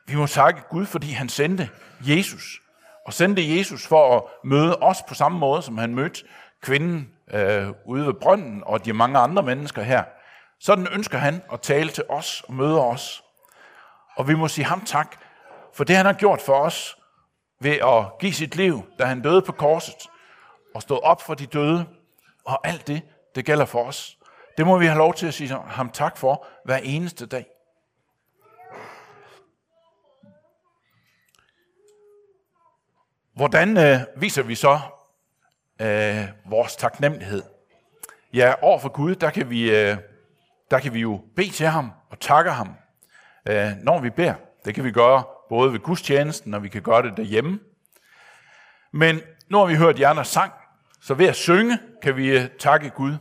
Vi 0.06 0.14
må 0.14 0.26
takke 0.26 0.60
Gud, 0.70 0.86
fordi 0.86 1.10
han 1.10 1.28
sendte 1.28 1.68
Jesus, 2.00 2.60
og 3.06 3.12
sendte 3.12 3.56
Jesus 3.58 3.86
for 3.86 4.16
at 4.16 4.22
møde 4.44 4.76
os 4.76 4.98
på 5.08 5.14
samme 5.14 5.38
måde, 5.38 5.62
som 5.62 5.78
han 5.78 5.94
mødte 5.94 6.24
kvinden 6.62 7.10
øh, 7.30 7.68
ude 7.84 8.06
ved 8.06 8.14
brønden 8.14 8.62
og 8.66 8.84
de 8.84 8.92
mange 8.92 9.18
andre 9.18 9.42
mennesker 9.42 9.82
her. 9.82 10.04
Sådan 10.60 10.88
ønsker 10.92 11.18
han 11.18 11.42
at 11.52 11.60
tale 11.60 11.90
til 11.90 12.04
os 12.08 12.42
og 12.48 12.54
møde 12.54 12.80
os. 12.80 13.22
Og 14.16 14.28
vi 14.28 14.34
må 14.34 14.48
sige 14.48 14.64
ham 14.64 14.84
tak 14.84 15.16
for 15.74 15.84
det, 15.84 15.96
han 15.96 16.06
har 16.06 16.12
gjort 16.12 16.40
for 16.40 16.54
os 16.54 16.96
ved 17.60 17.72
at 17.72 18.18
give 18.20 18.32
sit 18.32 18.56
liv, 18.56 18.82
da 18.98 19.04
han 19.04 19.22
døde 19.22 19.42
på 19.42 19.52
korset, 19.52 20.08
og 20.74 20.82
stå 20.82 20.98
op 20.98 21.22
for 21.22 21.34
de 21.34 21.46
døde, 21.46 21.86
og 22.44 22.68
alt 22.68 22.86
det, 22.86 23.02
det 23.34 23.44
gælder 23.44 23.64
for 23.64 23.84
os. 23.84 24.18
Det 24.56 24.66
må 24.66 24.78
vi 24.78 24.86
have 24.86 24.98
lov 24.98 25.14
til 25.14 25.26
at 25.26 25.34
sige 25.34 25.54
ham 25.54 25.90
tak 25.90 26.16
for 26.16 26.46
hver 26.64 26.76
eneste 26.76 27.26
dag. 27.26 27.46
Hvordan 33.34 33.76
øh, 33.76 34.00
viser 34.16 34.42
vi 34.42 34.54
så 34.54 34.80
øh, 35.80 36.28
vores 36.50 36.76
taknemmelighed? 36.76 37.42
Ja, 38.32 38.54
over 38.62 38.78
for 38.78 38.88
Gud, 38.88 39.14
der 39.14 39.30
kan 39.30 39.50
vi, 39.50 39.70
øh, 39.70 39.96
der 40.70 40.78
kan 40.78 40.94
vi 40.94 41.00
jo 41.00 41.20
bede 41.36 41.50
til 41.50 41.66
ham 41.66 41.92
og 42.10 42.20
takke 42.20 42.50
ham, 42.50 42.74
Øh, 43.48 43.70
når 43.82 44.00
vi 44.00 44.10
beder. 44.10 44.34
Det 44.64 44.74
kan 44.74 44.84
vi 44.84 44.90
gøre 44.90 45.24
både 45.48 45.72
ved 45.72 45.78
gudstjenesten, 45.78 46.54
og 46.54 46.62
vi 46.62 46.68
kan 46.68 46.82
gøre 46.82 47.02
det 47.02 47.16
derhjemme. 47.16 47.60
Men 48.92 49.20
nu 49.48 49.58
har 49.58 49.66
vi 49.66 49.74
hørt 49.74 50.00
jer 50.00 50.22
sang, 50.22 50.52
så 51.00 51.14
ved 51.14 51.26
at 51.26 51.36
synge 51.36 51.78
kan 52.02 52.16
vi 52.16 52.38
øh, 52.38 52.48
takke 52.58 52.90
Gud. 52.90 53.14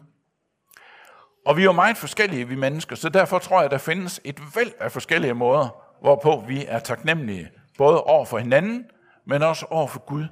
Og 1.46 1.58
vi 1.58 1.62
er 1.62 1.66
jo 1.66 1.72
meget 1.72 1.98
forskellige, 1.98 2.48
vi 2.48 2.56
mennesker, 2.56 2.96
så 2.96 3.10
derfor 3.10 3.40
tror 3.40 3.58
jeg, 3.58 3.66
at 3.66 3.72
der 3.72 3.78
findes 3.78 4.22
et 4.24 4.56
væld 4.56 4.72
af 4.80 4.92
forskellige 4.92 5.34
måder, 5.34 5.82
hvorpå 6.02 6.44
vi 6.48 6.66
er 6.68 6.80
taknemmelige, 6.80 7.50
både 7.78 8.04
over 8.04 8.26
for 8.26 8.38
hinanden, 8.38 8.86
men 9.26 9.42
også 9.42 9.66
over 9.70 9.88
for 9.88 10.00
Gud. 10.00 10.26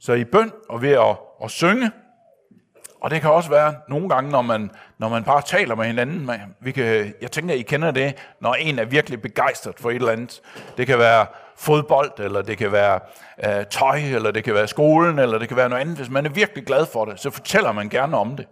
Så 0.00 0.12
i 0.12 0.24
bøn 0.24 0.52
og 0.68 0.82
ved 0.82 0.92
at, 0.92 1.16
at 1.44 1.50
synge, 1.50 1.90
og 3.04 3.10
det 3.10 3.20
kan 3.20 3.30
også 3.30 3.50
være 3.50 3.74
nogle 3.88 4.08
gange, 4.08 4.30
når 4.30 4.42
man, 4.42 4.70
når 4.98 5.08
man 5.08 5.24
bare 5.24 5.42
taler 5.42 5.74
med 5.74 5.84
hinanden. 5.84 6.30
Vi 6.60 6.72
kan, 6.72 7.14
jeg 7.20 7.32
tænker, 7.32 7.54
I 7.54 7.62
kender 7.62 7.90
det, 7.90 8.16
når 8.40 8.54
en 8.54 8.78
er 8.78 8.84
virkelig 8.84 9.22
begejstret 9.22 9.74
for 9.80 9.90
et 9.90 9.94
eller 9.94 10.12
andet. 10.12 10.40
Det 10.76 10.86
kan 10.86 10.98
være 10.98 11.26
fodbold, 11.56 12.12
eller 12.18 12.42
det 12.42 12.58
kan 12.58 12.72
være 12.72 13.00
øh, 13.44 13.66
tøj, 13.66 13.96
eller 13.96 14.30
det 14.30 14.44
kan 14.44 14.54
være 14.54 14.66
skolen, 14.68 15.18
eller 15.18 15.38
det 15.38 15.48
kan 15.48 15.56
være 15.56 15.68
noget 15.68 15.80
andet. 15.80 15.96
Hvis 15.96 16.10
man 16.10 16.26
er 16.26 16.30
virkelig 16.30 16.66
glad 16.66 16.86
for 16.86 17.04
det, 17.04 17.20
så 17.20 17.30
fortæller 17.30 17.72
man 17.72 17.88
gerne 17.88 18.16
om 18.16 18.36
det. 18.36 18.46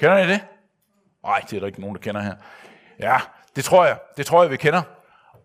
Kender 0.00 0.18
I 0.18 0.28
det? 0.28 0.40
Nej, 1.24 1.40
det 1.50 1.56
er 1.56 1.60
der 1.60 1.66
ikke 1.66 1.80
nogen, 1.80 1.96
der 1.96 2.02
kender 2.02 2.20
her. 2.20 2.34
Ja, 2.98 3.16
det 3.56 3.64
tror 3.64 3.84
jeg. 3.84 3.98
Det 4.16 4.26
tror 4.26 4.42
jeg, 4.42 4.50
vi 4.50 4.56
kender. 4.56 4.82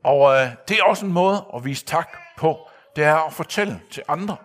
Og 0.04 0.36
øh, 0.36 0.48
det 0.68 0.78
er 0.80 0.84
også 0.84 1.06
en 1.06 1.14
måde 1.14 1.46
at 1.56 1.66
vise 1.66 1.86
tak 1.86 2.18
på. 2.38 2.70
Det 2.96 3.04
er 3.04 3.28
at 3.28 3.34
fortælle 3.34 3.82
til 3.92 4.04
andre. 4.08 4.36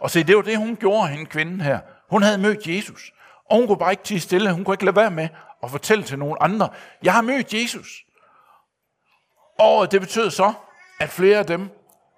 Og 0.00 0.10
se, 0.10 0.22
det 0.22 0.36
var 0.36 0.42
det, 0.42 0.58
hun 0.58 0.76
gjorde, 0.76 1.08
hende 1.08 1.26
kvinden 1.26 1.60
her. 1.60 1.78
Hun 2.10 2.22
havde 2.22 2.38
mødt 2.38 2.66
Jesus, 2.66 3.12
og 3.50 3.56
hun 3.56 3.66
kunne 3.66 3.78
bare 3.78 3.90
ikke 3.90 4.02
tige 4.02 4.20
stille. 4.20 4.52
Hun 4.52 4.64
kunne 4.64 4.74
ikke 4.74 4.84
lade 4.84 4.96
være 4.96 5.10
med 5.10 5.28
at 5.62 5.70
fortælle 5.70 6.04
til 6.04 6.18
nogen 6.18 6.36
andre, 6.40 6.68
jeg 7.02 7.12
har 7.12 7.22
mødt 7.22 7.54
Jesus. 7.54 8.04
Og 9.58 9.92
det 9.92 10.00
betød 10.00 10.30
så, 10.30 10.52
at 11.00 11.08
flere 11.08 11.38
af 11.38 11.46
dem, 11.46 11.68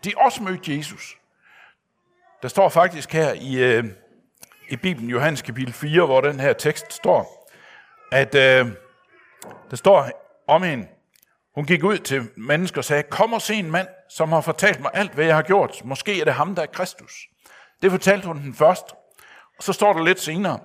de 0.05 0.13
også 0.17 0.43
mødte 0.43 0.77
Jesus. 0.77 1.17
Der 2.43 2.49
står 2.49 2.69
faktisk 2.69 3.13
her 3.13 3.33
i, 3.33 3.57
øh, 3.57 3.85
i 4.69 4.77
Bibelen, 4.77 5.11
Johannes 5.11 5.43
kapitel 5.43 5.73
4, 5.73 6.07
hvor 6.07 6.21
den 6.21 6.41
her 6.41 6.53
tekst 6.53 6.93
står, 6.93 7.51
at 8.13 8.35
øh, 8.35 8.67
der 9.71 9.77
står 9.77 10.11
om 10.49 10.63
hende, 10.63 10.89
hun 11.55 11.65
gik 11.65 11.85
ud 11.85 11.99
til 11.99 12.29
mennesker 12.37 12.79
og 12.79 12.85
sagde, 12.85 13.03
kom 13.03 13.33
og 13.33 13.43
se 13.43 13.55
en 13.55 13.71
mand, 13.71 13.89
som 14.09 14.33
har 14.33 14.41
fortalt 14.41 14.81
mig 14.81 14.91
alt, 14.95 15.13
hvad 15.13 15.25
jeg 15.25 15.35
har 15.35 15.43
gjort. 15.43 15.85
Måske 15.85 16.21
er 16.21 16.25
det 16.25 16.35
ham, 16.35 16.55
der 16.55 16.63
er 16.63 16.67
Kristus. 16.67 17.13
Det 17.83 17.91
fortalte 17.91 18.27
hun 18.27 18.39
den 18.39 18.55
først. 18.55 18.87
Og 19.59 19.65
så 19.65 19.73
står 19.73 19.93
der 19.93 20.05
lidt 20.05 20.21
senere, 20.21 20.59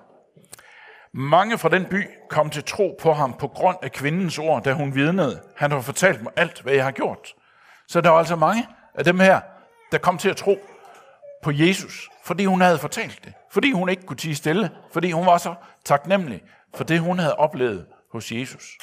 mange 1.12 1.58
fra 1.58 1.68
den 1.68 1.84
by 1.84 2.08
kom 2.30 2.50
til 2.50 2.64
tro 2.64 2.96
på 3.00 3.12
ham 3.12 3.32
på 3.32 3.48
grund 3.48 3.76
af 3.82 3.92
kvindens 3.92 4.38
ord, 4.38 4.62
da 4.62 4.72
hun 4.72 4.94
vidnede. 4.94 5.42
Han 5.56 5.70
har 5.70 5.80
fortalt 5.80 6.22
mig 6.22 6.32
alt, 6.36 6.62
hvad 6.62 6.74
jeg 6.74 6.84
har 6.84 6.90
gjort. 6.90 7.34
Så 7.88 8.00
der 8.00 8.10
var 8.10 8.18
altså 8.18 8.36
mange 8.36 8.68
af 8.94 9.04
dem 9.04 9.20
her, 9.20 9.40
der 9.92 9.98
kom 9.98 10.18
til 10.18 10.28
at 10.28 10.36
tro 10.36 10.58
på 11.42 11.50
Jesus, 11.50 12.10
fordi 12.24 12.44
hun 12.44 12.60
havde 12.60 12.78
fortalt 12.78 13.20
det. 13.24 13.32
Fordi 13.50 13.72
hun 13.72 13.88
ikke 13.88 14.06
kunne 14.06 14.16
tige 14.16 14.34
stille. 14.34 14.70
Fordi 14.92 15.10
hun 15.10 15.26
var 15.26 15.38
så 15.38 15.54
taknemmelig 15.84 16.42
for 16.74 16.84
det, 16.84 17.00
hun 17.00 17.18
havde 17.18 17.36
oplevet 17.36 17.86
hos 18.12 18.32
Jesus. 18.32 18.78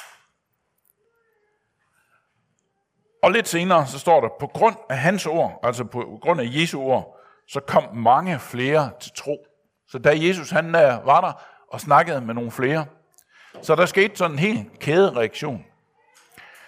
Og 3.22 3.32
lidt 3.32 3.48
senere, 3.48 3.86
så 3.86 3.98
står 3.98 4.20
der, 4.20 4.28
på 4.40 4.46
grund 4.46 4.76
af 4.90 4.98
hans 4.98 5.26
ord, 5.26 5.60
altså 5.62 5.84
på 5.84 6.18
grund 6.22 6.40
af 6.40 6.44
Jesu 6.48 6.80
ord, 6.80 7.16
så 7.48 7.60
kom 7.60 7.96
mange 7.96 8.38
flere 8.38 8.90
til 9.00 9.12
tro. 9.16 9.46
Så 9.92 9.98
da 9.98 10.12
Jesus 10.16 10.50
han 10.50 10.66
øh, 10.66 11.06
var 11.06 11.20
der 11.20 11.32
og 11.68 11.80
snakkede 11.80 12.20
med 12.20 12.34
nogle 12.34 12.50
flere, 12.50 12.86
så 13.62 13.74
der 13.74 13.86
skete 13.86 14.16
sådan 14.16 14.32
en 14.32 14.38
helt 14.38 14.78
kædereaktion. 14.78 15.64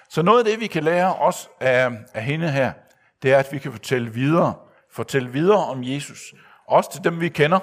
Så 0.08 0.22
noget 0.22 0.38
af 0.38 0.44
det, 0.44 0.60
vi 0.60 0.66
kan 0.66 0.84
lære 0.84 1.14
os 1.14 1.50
af, 1.60 1.90
af 2.14 2.24
hende 2.24 2.50
her, 2.50 2.72
det 3.22 3.32
er, 3.32 3.38
at 3.38 3.52
vi 3.52 3.58
kan 3.58 3.72
fortælle 3.72 4.10
videre. 4.10 4.54
Fortælle 4.92 5.30
videre 5.32 5.64
om 5.64 5.84
Jesus. 5.84 6.34
Også 6.66 6.92
til 6.92 7.04
dem, 7.04 7.20
vi 7.20 7.28
kender. 7.28 7.58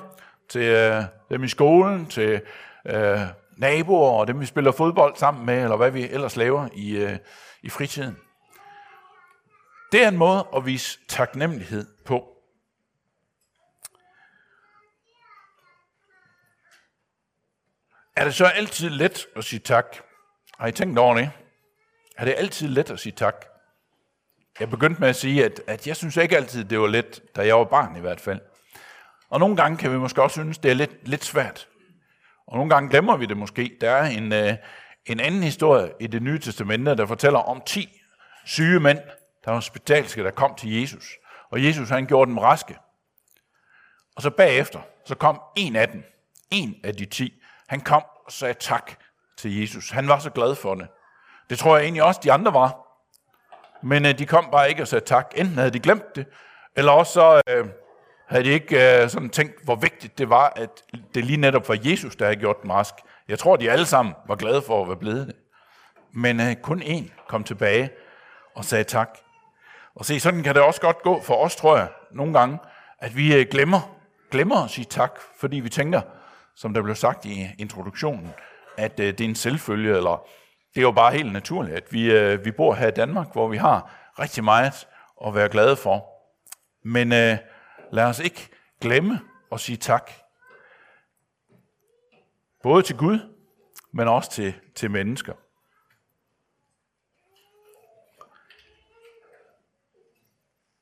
Til 0.50 0.62
øh, 0.62 1.04
dem 1.30 1.43
i 1.43 1.47
skolen, 1.47 2.06
til 2.06 2.41
øh, 2.86 3.19
naboer 3.58 4.19
og 4.19 4.28
dem, 4.28 4.39
vi 4.39 4.45
spiller 4.45 4.71
fodbold 4.71 5.15
sammen 5.15 5.45
med, 5.45 5.63
eller 5.63 5.78
hvad 5.78 5.91
vi 5.91 6.10
ellers 6.10 6.36
laver 6.36 6.67
i, 6.74 6.97
øh, 6.97 7.17
i 7.63 7.69
fritiden. 7.69 8.17
Det 9.91 10.04
er 10.04 10.08
en 10.08 10.17
måde 10.17 10.47
at 10.56 10.65
vise 10.65 11.00
taknemmelighed 11.08 11.86
på. 12.06 12.40
Er 18.15 18.24
det 18.24 18.36
så 18.36 18.45
altid 18.45 18.89
let 18.89 19.28
at 19.36 19.43
sige 19.43 19.60
tak? 19.60 19.86
Har 20.60 20.67
I 20.67 20.71
tænkt 20.71 21.00
over 21.00 21.15
det? 21.15 21.32
Er 22.17 22.26
det 22.26 22.34
altid 22.38 22.67
let 22.67 22.91
at 22.91 23.00
sige 23.00 23.13
tak? 23.13 23.45
Jeg 24.60 24.69
begyndte 24.69 25.02
med 25.02 25.10
at 25.10 25.15
sige, 25.15 25.45
at, 25.45 25.62
at 25.67 25.88
jeg 25.88 25.95
synes 25.95 26.17
ikke 26.17 26.38
altid, 26.38 26.65
det 26.65 26.80
var 26.80 26.88
let, 26.88 27.21
da 27.36 27.45
jeg 27.45 27.58
var 27.58 27.63
barn 27.63 27.95
i 27.95 28.00
hvert 28.00 28.21
fald. 28.21 28.39
Og 29.30 29.39
nogle 29.39 29.56
gange 29.56 29.78
kan 29.78 29.91
vi 29.91 29.97
måske 29.97 30.21
også 30.21 30.34
synes, 30.34 30.58
det 30.58 30.71
er 30.71 30.76
lidt, 30.76 31.08
lidt 31.08 31.24
svært. 31.24 31.67
Og 32.47 32.58
nogle 32.58 32.69
gange 32.69 32.89
glemmer 32.89 33.17
vi 33.17 33.26
det 33.26 33.38
måske. 33.38 33.78
Der 33.82 33.91
er 33.91 34.06
en, 34.06 34.34
øh, 34.34 34.54
en 35.06 35.19
anden 35.19 35.43
historie 35.43 35.91
i 36.00 36.08
det 36.08 36.21
nye 36.21 36.39
testamente, 36.39 36.95
der 36.95 37.06
fortæller 37.06 37.39
om 37.39 37.62
10 37.65 38.02
syge 38.45 38.80
mænd, 38.80 38.97
der 39.45 39.52
var 39.52 39.56
hospitalske, 39.56 40.24
der 40.24 40.32
kom 40.32 40.56
til 40.56 40.82
Jesus. 40.82 41.06
Og 41.52 41.65
Jesus 41.65 41.89
han 41.89 42.06
gjorde 42.06 42.30
dem 42.30 42.38
raske. 42.38 42.78
Og 44.15 44.21
så 44.21 44.30
bagefter, 44.30 44.82
så 45.06 45.15
kom 45.15 45.41
en 45.56 45.76
af 45.76 45.89
dem, 45.89 46.04
en 46.52 46.76
af 46.84 46.95
de 46.95 47.06
ti, 47.06 47.40
han 47.72 47.82
kom 47.82 48.04
og 48.26 48.32
sagde 48.32 48.54
tak 48.54 48.92
til 49.38 49.62
Jesus. 49.62 49.90
Han 49.90 50.08
var 50.08 50.20
så 50.20 50.30
glad 50.30 50.56
for 50.56 50.76
det. 50.76 50.88
Det 51.50 51.60
tror 51.60 51.78
jeg 51.78 51.84
egentlig 51.84 52.04
også, 52.04 52.20
de 52.24 52.32
andre 52.32 52.54
var. 52.54 52.78
Men 53.84 54.06
øh, 54.06 54.20
de 54.20 54.26
kom 54.26 54.50
bare 54.52 54.70
ikke 54.70 54.82
og 54.82 54.88
sagde 54.88 55.06
tak. 55.06 55.34
Enten 55.36 55.58
havde 55.58 55.72
de 55.72 55.80
glemt 55.80 56.16
det, 56.16 56.26
eller 56.76 56.92
også 56.92 57.14
så 57.14 57.42
øh, 57.48 57.66
havde 58.28 58.44
de 58.44 58.50
ikke 58.50 59.02
øh, 59.04 59.10
sådan 59.10 59.30
tænkt, 59.30 59.64
hvor 59.64 59.76
vigtigt 59.76 60.18
det 60.18 60.30
var, 60.30 60.54
at 60.56 60.70
det 61.16 61.26
lige 61.26 61.38
netop 61.38 61.70
var 61.70 61.78
Jesus, 61.84 62.16
der 62.16 62.26
havde 62.26 62.40
gjort 62.40 62.66
mask. 62.66 62.76
rask. 62.76 62.94
Jeg 63.28 63.40
tror, 63.40 63.56
de 63.56 63.72
alle 63.72 63.86
sammen 63.86 64.14
var 64.28 64.36
glade 64.36 64.62
for 64.62 64.82
at 64.82 64.88
være 64.88 64.98
blevet 64.98 65.28
det. 65.28 65.36
Men 66.14 66.40
øh, 66.40 66.56
kun 66.56 66.82
én 66.82 67.28
kom 67.28 67.44
tilbage 67.44 67.90
og 68.56 68.66
sagde 68.66 68.84
tak. 68.84 69.18
Og 69.96 70.06
se, 70.06 70.20
sådan 70.20 70.44
kan 70.44 70.56
det 70.56 70.64
også 70.64 70.82
godt 70.82 71.02
gå 71.04 71.22
for 71.22 71.36
os, 71.36 71.56
tror 71.56 71.78
jeg, 71.78 71.88
nogle 72.12 72.40
gange, 72.40 72.60
at 73.00 73.18
vi 73.18 73.36
øh, 73.36 73.46
glemmer, 73.52 73.96
glemmer 74.32 74.64
at 74.64 74.70
sige 74.70 74.86
tak, 74.86 75.20
fordi 75.40 75.60
vi 75.60 75.70
tænker, 75.70 76.02
som 76.56 76.74
der 76.74 76.82
blev 76.82 76.96
sagt 76.96 77.26
i 77.26 77.48
introduktionen, 77.58 78.34
at 78.78 79.00
øh, 79.00 79.06
det 79.06 79.22
er 79.22 79.26
en 79.26 79.36
selvfølge, 79.36 79.98
eller 79.98 80.28
det 80.74 80.78
er 80.78 80.82
jo 80.82 80.92
bare 80.92 81.14
helt 81.14 81.34
naturligt, 81.34 81.76
at 81.76 81.94
vi, 81.94 82.12
øh, 82.12 82.46
vi 82.46 82.52
bor 82.52 82.74
her 82.74 82.88
i 82.88 82.92
Danmark, 82.92 83.34
hvor 83.34 83.48
vi 83.48 83.58
har 83.58 83.92
rigtig 84.20 84.44
meget 84.44 84.88
at 85.26 85.36
være 85.36 85.50
glade 85.50 85.76
for. 85.76 86.06
Men 86.84 87.14
øh, 87.14 87.38
lad 87.92 88.04
os 88.04 88.20
ikke 88.20 88.50
glemme 88.82 89.20
at 89.52 89.60
sige 89.60 89.78
tak. 89.78 90.12
Både 92.64 92.84
til 92.84 92.98
Gud, 92.98 93.20
men 93.94 94.08
også 94.08 94.32
til, 94.32 94.54
til 94.76 94.92
mennesker. 94.92 95.34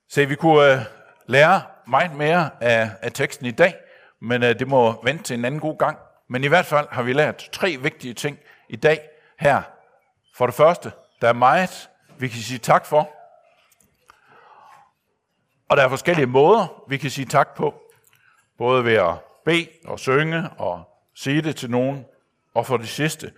Så 0.10 0.26
vi 0.26 0.36
kunne 0.36 0.74
øh, 0.74 0.80
lære 1.28 1.62
meget 1.88 2.16
mere 2.16 2.64
af, 2.64 2.92
af 3.02 3.12
teksten 3.12 3.46
i 3.46 3.52
dag, 3.52 3.74
men 4.22 4.44
øh, 4.44 4.60
det 4.60 4.68
må 4.68 5.04
vente 5.04 5.24
til 5.24 5.38
en 5.38 5.46
anden 5.46 5.62
god 5.62 5.78
gang. 5.78 5.98
Men 6.28 6.44
i 6.44 6.48
hvert 6.48 6.66
fald 6.66 6.88
har 6.92 7.04
vi 7.04 7.14
lært 7.14 7.50
tre 7.52 7.78
vigtige 7.82 8.14
ting 8.14 8.38
i 8.70 8.76
dag 8.76 9.00
her. 9.40 9.62
For 10.36 10.46
det 10.46 10.56
første, 10.56 10.92
der 11.22 11.30
er 11.30 11.34
meget, 11.34 11.90
vi 12.18 12.28
kan 12.28 12.42
sige 12.42 12.58
tak 12.58 12.86
for. 12.86 13.10
Og 15.70 15.78
der 15.78 15.84
er 15.84 15.90
forskellige 15.90 16.26
måder, 16.26 16.84
vi 16.88 16.98
kan 16.98 17.10
sige 17.10 17.26
tak 17.26 17.56
på. 17.56 17.82
Både 18.58 18.86
ved 18.86 18.94
at 18.94 19.16
bede 19.46 19.68
og 19.86 20.00
synge 20.00 20.50
og 20.58 20.84
sige 21.16 21.42
det 21.42 21.56
til 21.56 21.72
nogen. 21.72 22.06
Og 22.54 22.66
for 22.66 22.78
det 22.78 22.90
sidste, 22.90 23.32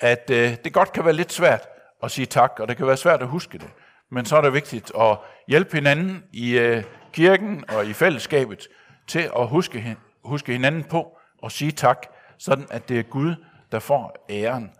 at 0.00 0.30
øh, 0.30 0.56
det 0.64 0.72
godt 0.72 0.92
kan 0.92 1.04
være 1.04 1.14
lidt 1.14 1.32
svært 1.32 1.68
at 2.02 2.10
sige 2.10 2.26
tak, 2.26 2.60
og 2.60 2.68
det 2.68 2.76
kan 2.76 2.86
være 2.86 2.96
svært 2.96 3.22
at 3.22 3.28
huske 3.28 3.58
det. 3.58 3.70
Men 4.10 4.24
så 4.24 4.36
er 4.36 4.40
det 4.40 4.52
vigtigt 4.52 4.92
at 5.00 5.18
hjælpe 5.48 5.76
hinanden 5.76 6.24
i 6.32 6.58
øh, 6.58 6.84
kirken 7.12 7.64
og 7.68 7.86
i 7.86 7.92
fællesskabet 7.92 8.68
til 9.06 9.30
at 9.36 9.48
huske 9.48 9.80
huske 10.24 10.52
hinanden 10.52 10.84
på 10.84 11.18
og 11.42 11.52
sige 11.52 11.72
tak, 11.72 12.06
sådan 12.38 12.66
at 12.70 12.88
det 12.88 12.98
er 12.98 13.02
Gud, 13.02 13.34
der 13.72 13.78
får 13.78 14.26
æren. 14.30 14.72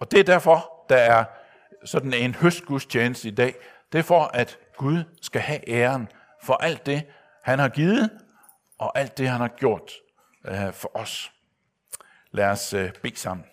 Og 0.00 0.10
det 0.10 0.20
er 0.20 0.24
derfor, 0.24 0.84
der 0.88 0.96
er 0.96 1.24
sådan 1.84 2.14
en 2.14 2.34
høstgudstjeneste 2.34 3.28
i 3.28 3.30
dag. 3.30 3.54
Det 3.92 3.98
er 3.98 4.02
for, 4.02 4.24
at 4.24 4.58
Gud 4.76 5.04
skal 5.22 5.40
have 5.40 5.68
æren 5.68 6.08
for 6.42 6.54
alt 6.54 6.86
det, 6.86 7.06
han 7.42 7.58
har 7.58 7.68
givet, 7.68 8.10
og 8.78 8.98
alt 8.98 9.18
det, 9.18 9.28
han 9.28 9.40
har 9.40 9.48
gjort 9.48 9.92
øh, 10.44 10.72
for 10.72 10.96
os. 10.96 11.32
Lad 12.30 12.46
os 12.46 12.74
øh, 12.74 12.92
bede 13.02 13.16
sammen. 13.16 13.46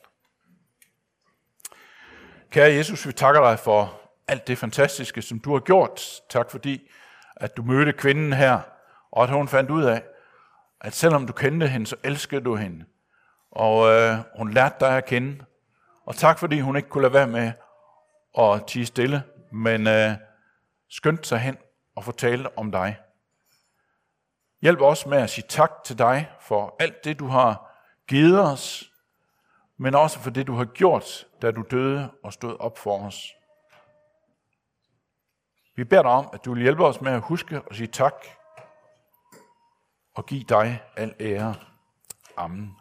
Kære 2.50 2.74
Jesus, 2.74 3.08
vi 3.08 3.12
takker 3.12 3.42
dig 3.42 3.60
for 3.60 4.02
alt 4.28 4.48
det 4.48 4.58
fantastiske, 4.58 5.22
som 5.22 5.40
du 5.40 5.54
har 5.54 5.60
gjort. 5.60 6.22
Tak 6.30 6.52
fordi, 6.52 6.90
at 7.36 7.58
du 7.58 7.64
mødte 7.64 7.94
kvinden 7.94 8.34
her, 8.34 8.60
og 9.12 9.24
at 9.24 9.30
hun 9.30 9.48
fandt 9.48 9.70
ud 9.70 9.84
af, 9.84 10.04
at 10.82 10.94
selvom 10.94 11.28
du 11.28 11.34
kendte 11.34 11.68
hende, 11.68 11.88
så 11.88 11.96
elskede 12.04 12.42
du 12.42 12.56
hende. 12.56 12.86
Og 13.52 13.92
øh, 13.92 14.18
hun 14.38 14.52
lærte 14.52 14.76
dig 14.80 14.98
at 14.98 15.06
kende. 15.06 15.46
Og 16.06 16.16
tak 16.16 16.40
fordi 16.40 16.60
hun 16.60 16.76
ikke 16.76 16.90
kunne 16.90 17.02
lade 17.02 17.14
være 17.14 17.28
med 17.28 17.52
at 18.38 18.68
tige 18.68 18.86
stille, 18.86 19.24
men 19.52 19.88
øh, 19.88 20.12
skyndte 20.90 21.28
sig 21.28 21.40
hen 21.40 21.58
og 21.96 22.04
fortalte 22.04 22.58
om 22.58 22.72
dig. 22.72 22.98
Hjælp 24.62 24.82
os 24.82 25.06
med 25.06 25.18
at 25.18 25.30
sige 25.30 25.46
tak 25.50 25.72
til 25.84 25.98
dig 25.98 26.32
for 26.40 26.76
alt 26.80 27.04
det, 27.04 27.20
du 27.20 27.28
har 27.28 27.78
givet 28.08 28.42
os, 28.42 28.92
men 29.78 29.96
også 29.96 30.20
for 30.20 30.30
det, 30.30 30.48
du 30.48 30.56
har 30.56 30.66
gjort, 30.66 31.28
da 31.42 31.52
du 31.52 31.64
døde 31.72 32.12
og 32.24 32.34
stod 32.34 32.60
op 32.60 32.78
for 32.78 33.06
os. 33.06 33.34
Vi 35.76 35.84
beder 35.84 36.02
dig 36.02 36.12
om, 36.12 36.30
at 36.34 36.46
du 36.46 36.54
vil 36.54 36.64
hjælpe 36.64 36.86
os 36.86 37.02
med 37.02 37.12
at 37.12 37.22
huske 37.22 37.62
og 37.62 37.76
sige 37.76 37.88
tak 37.88 38.14
og 40.18 40.26
give 40.26 40.44
dig 40.44 40.82
al 40.96 41.14
ære. 41.20 41.56
Amen. 42.38 42.77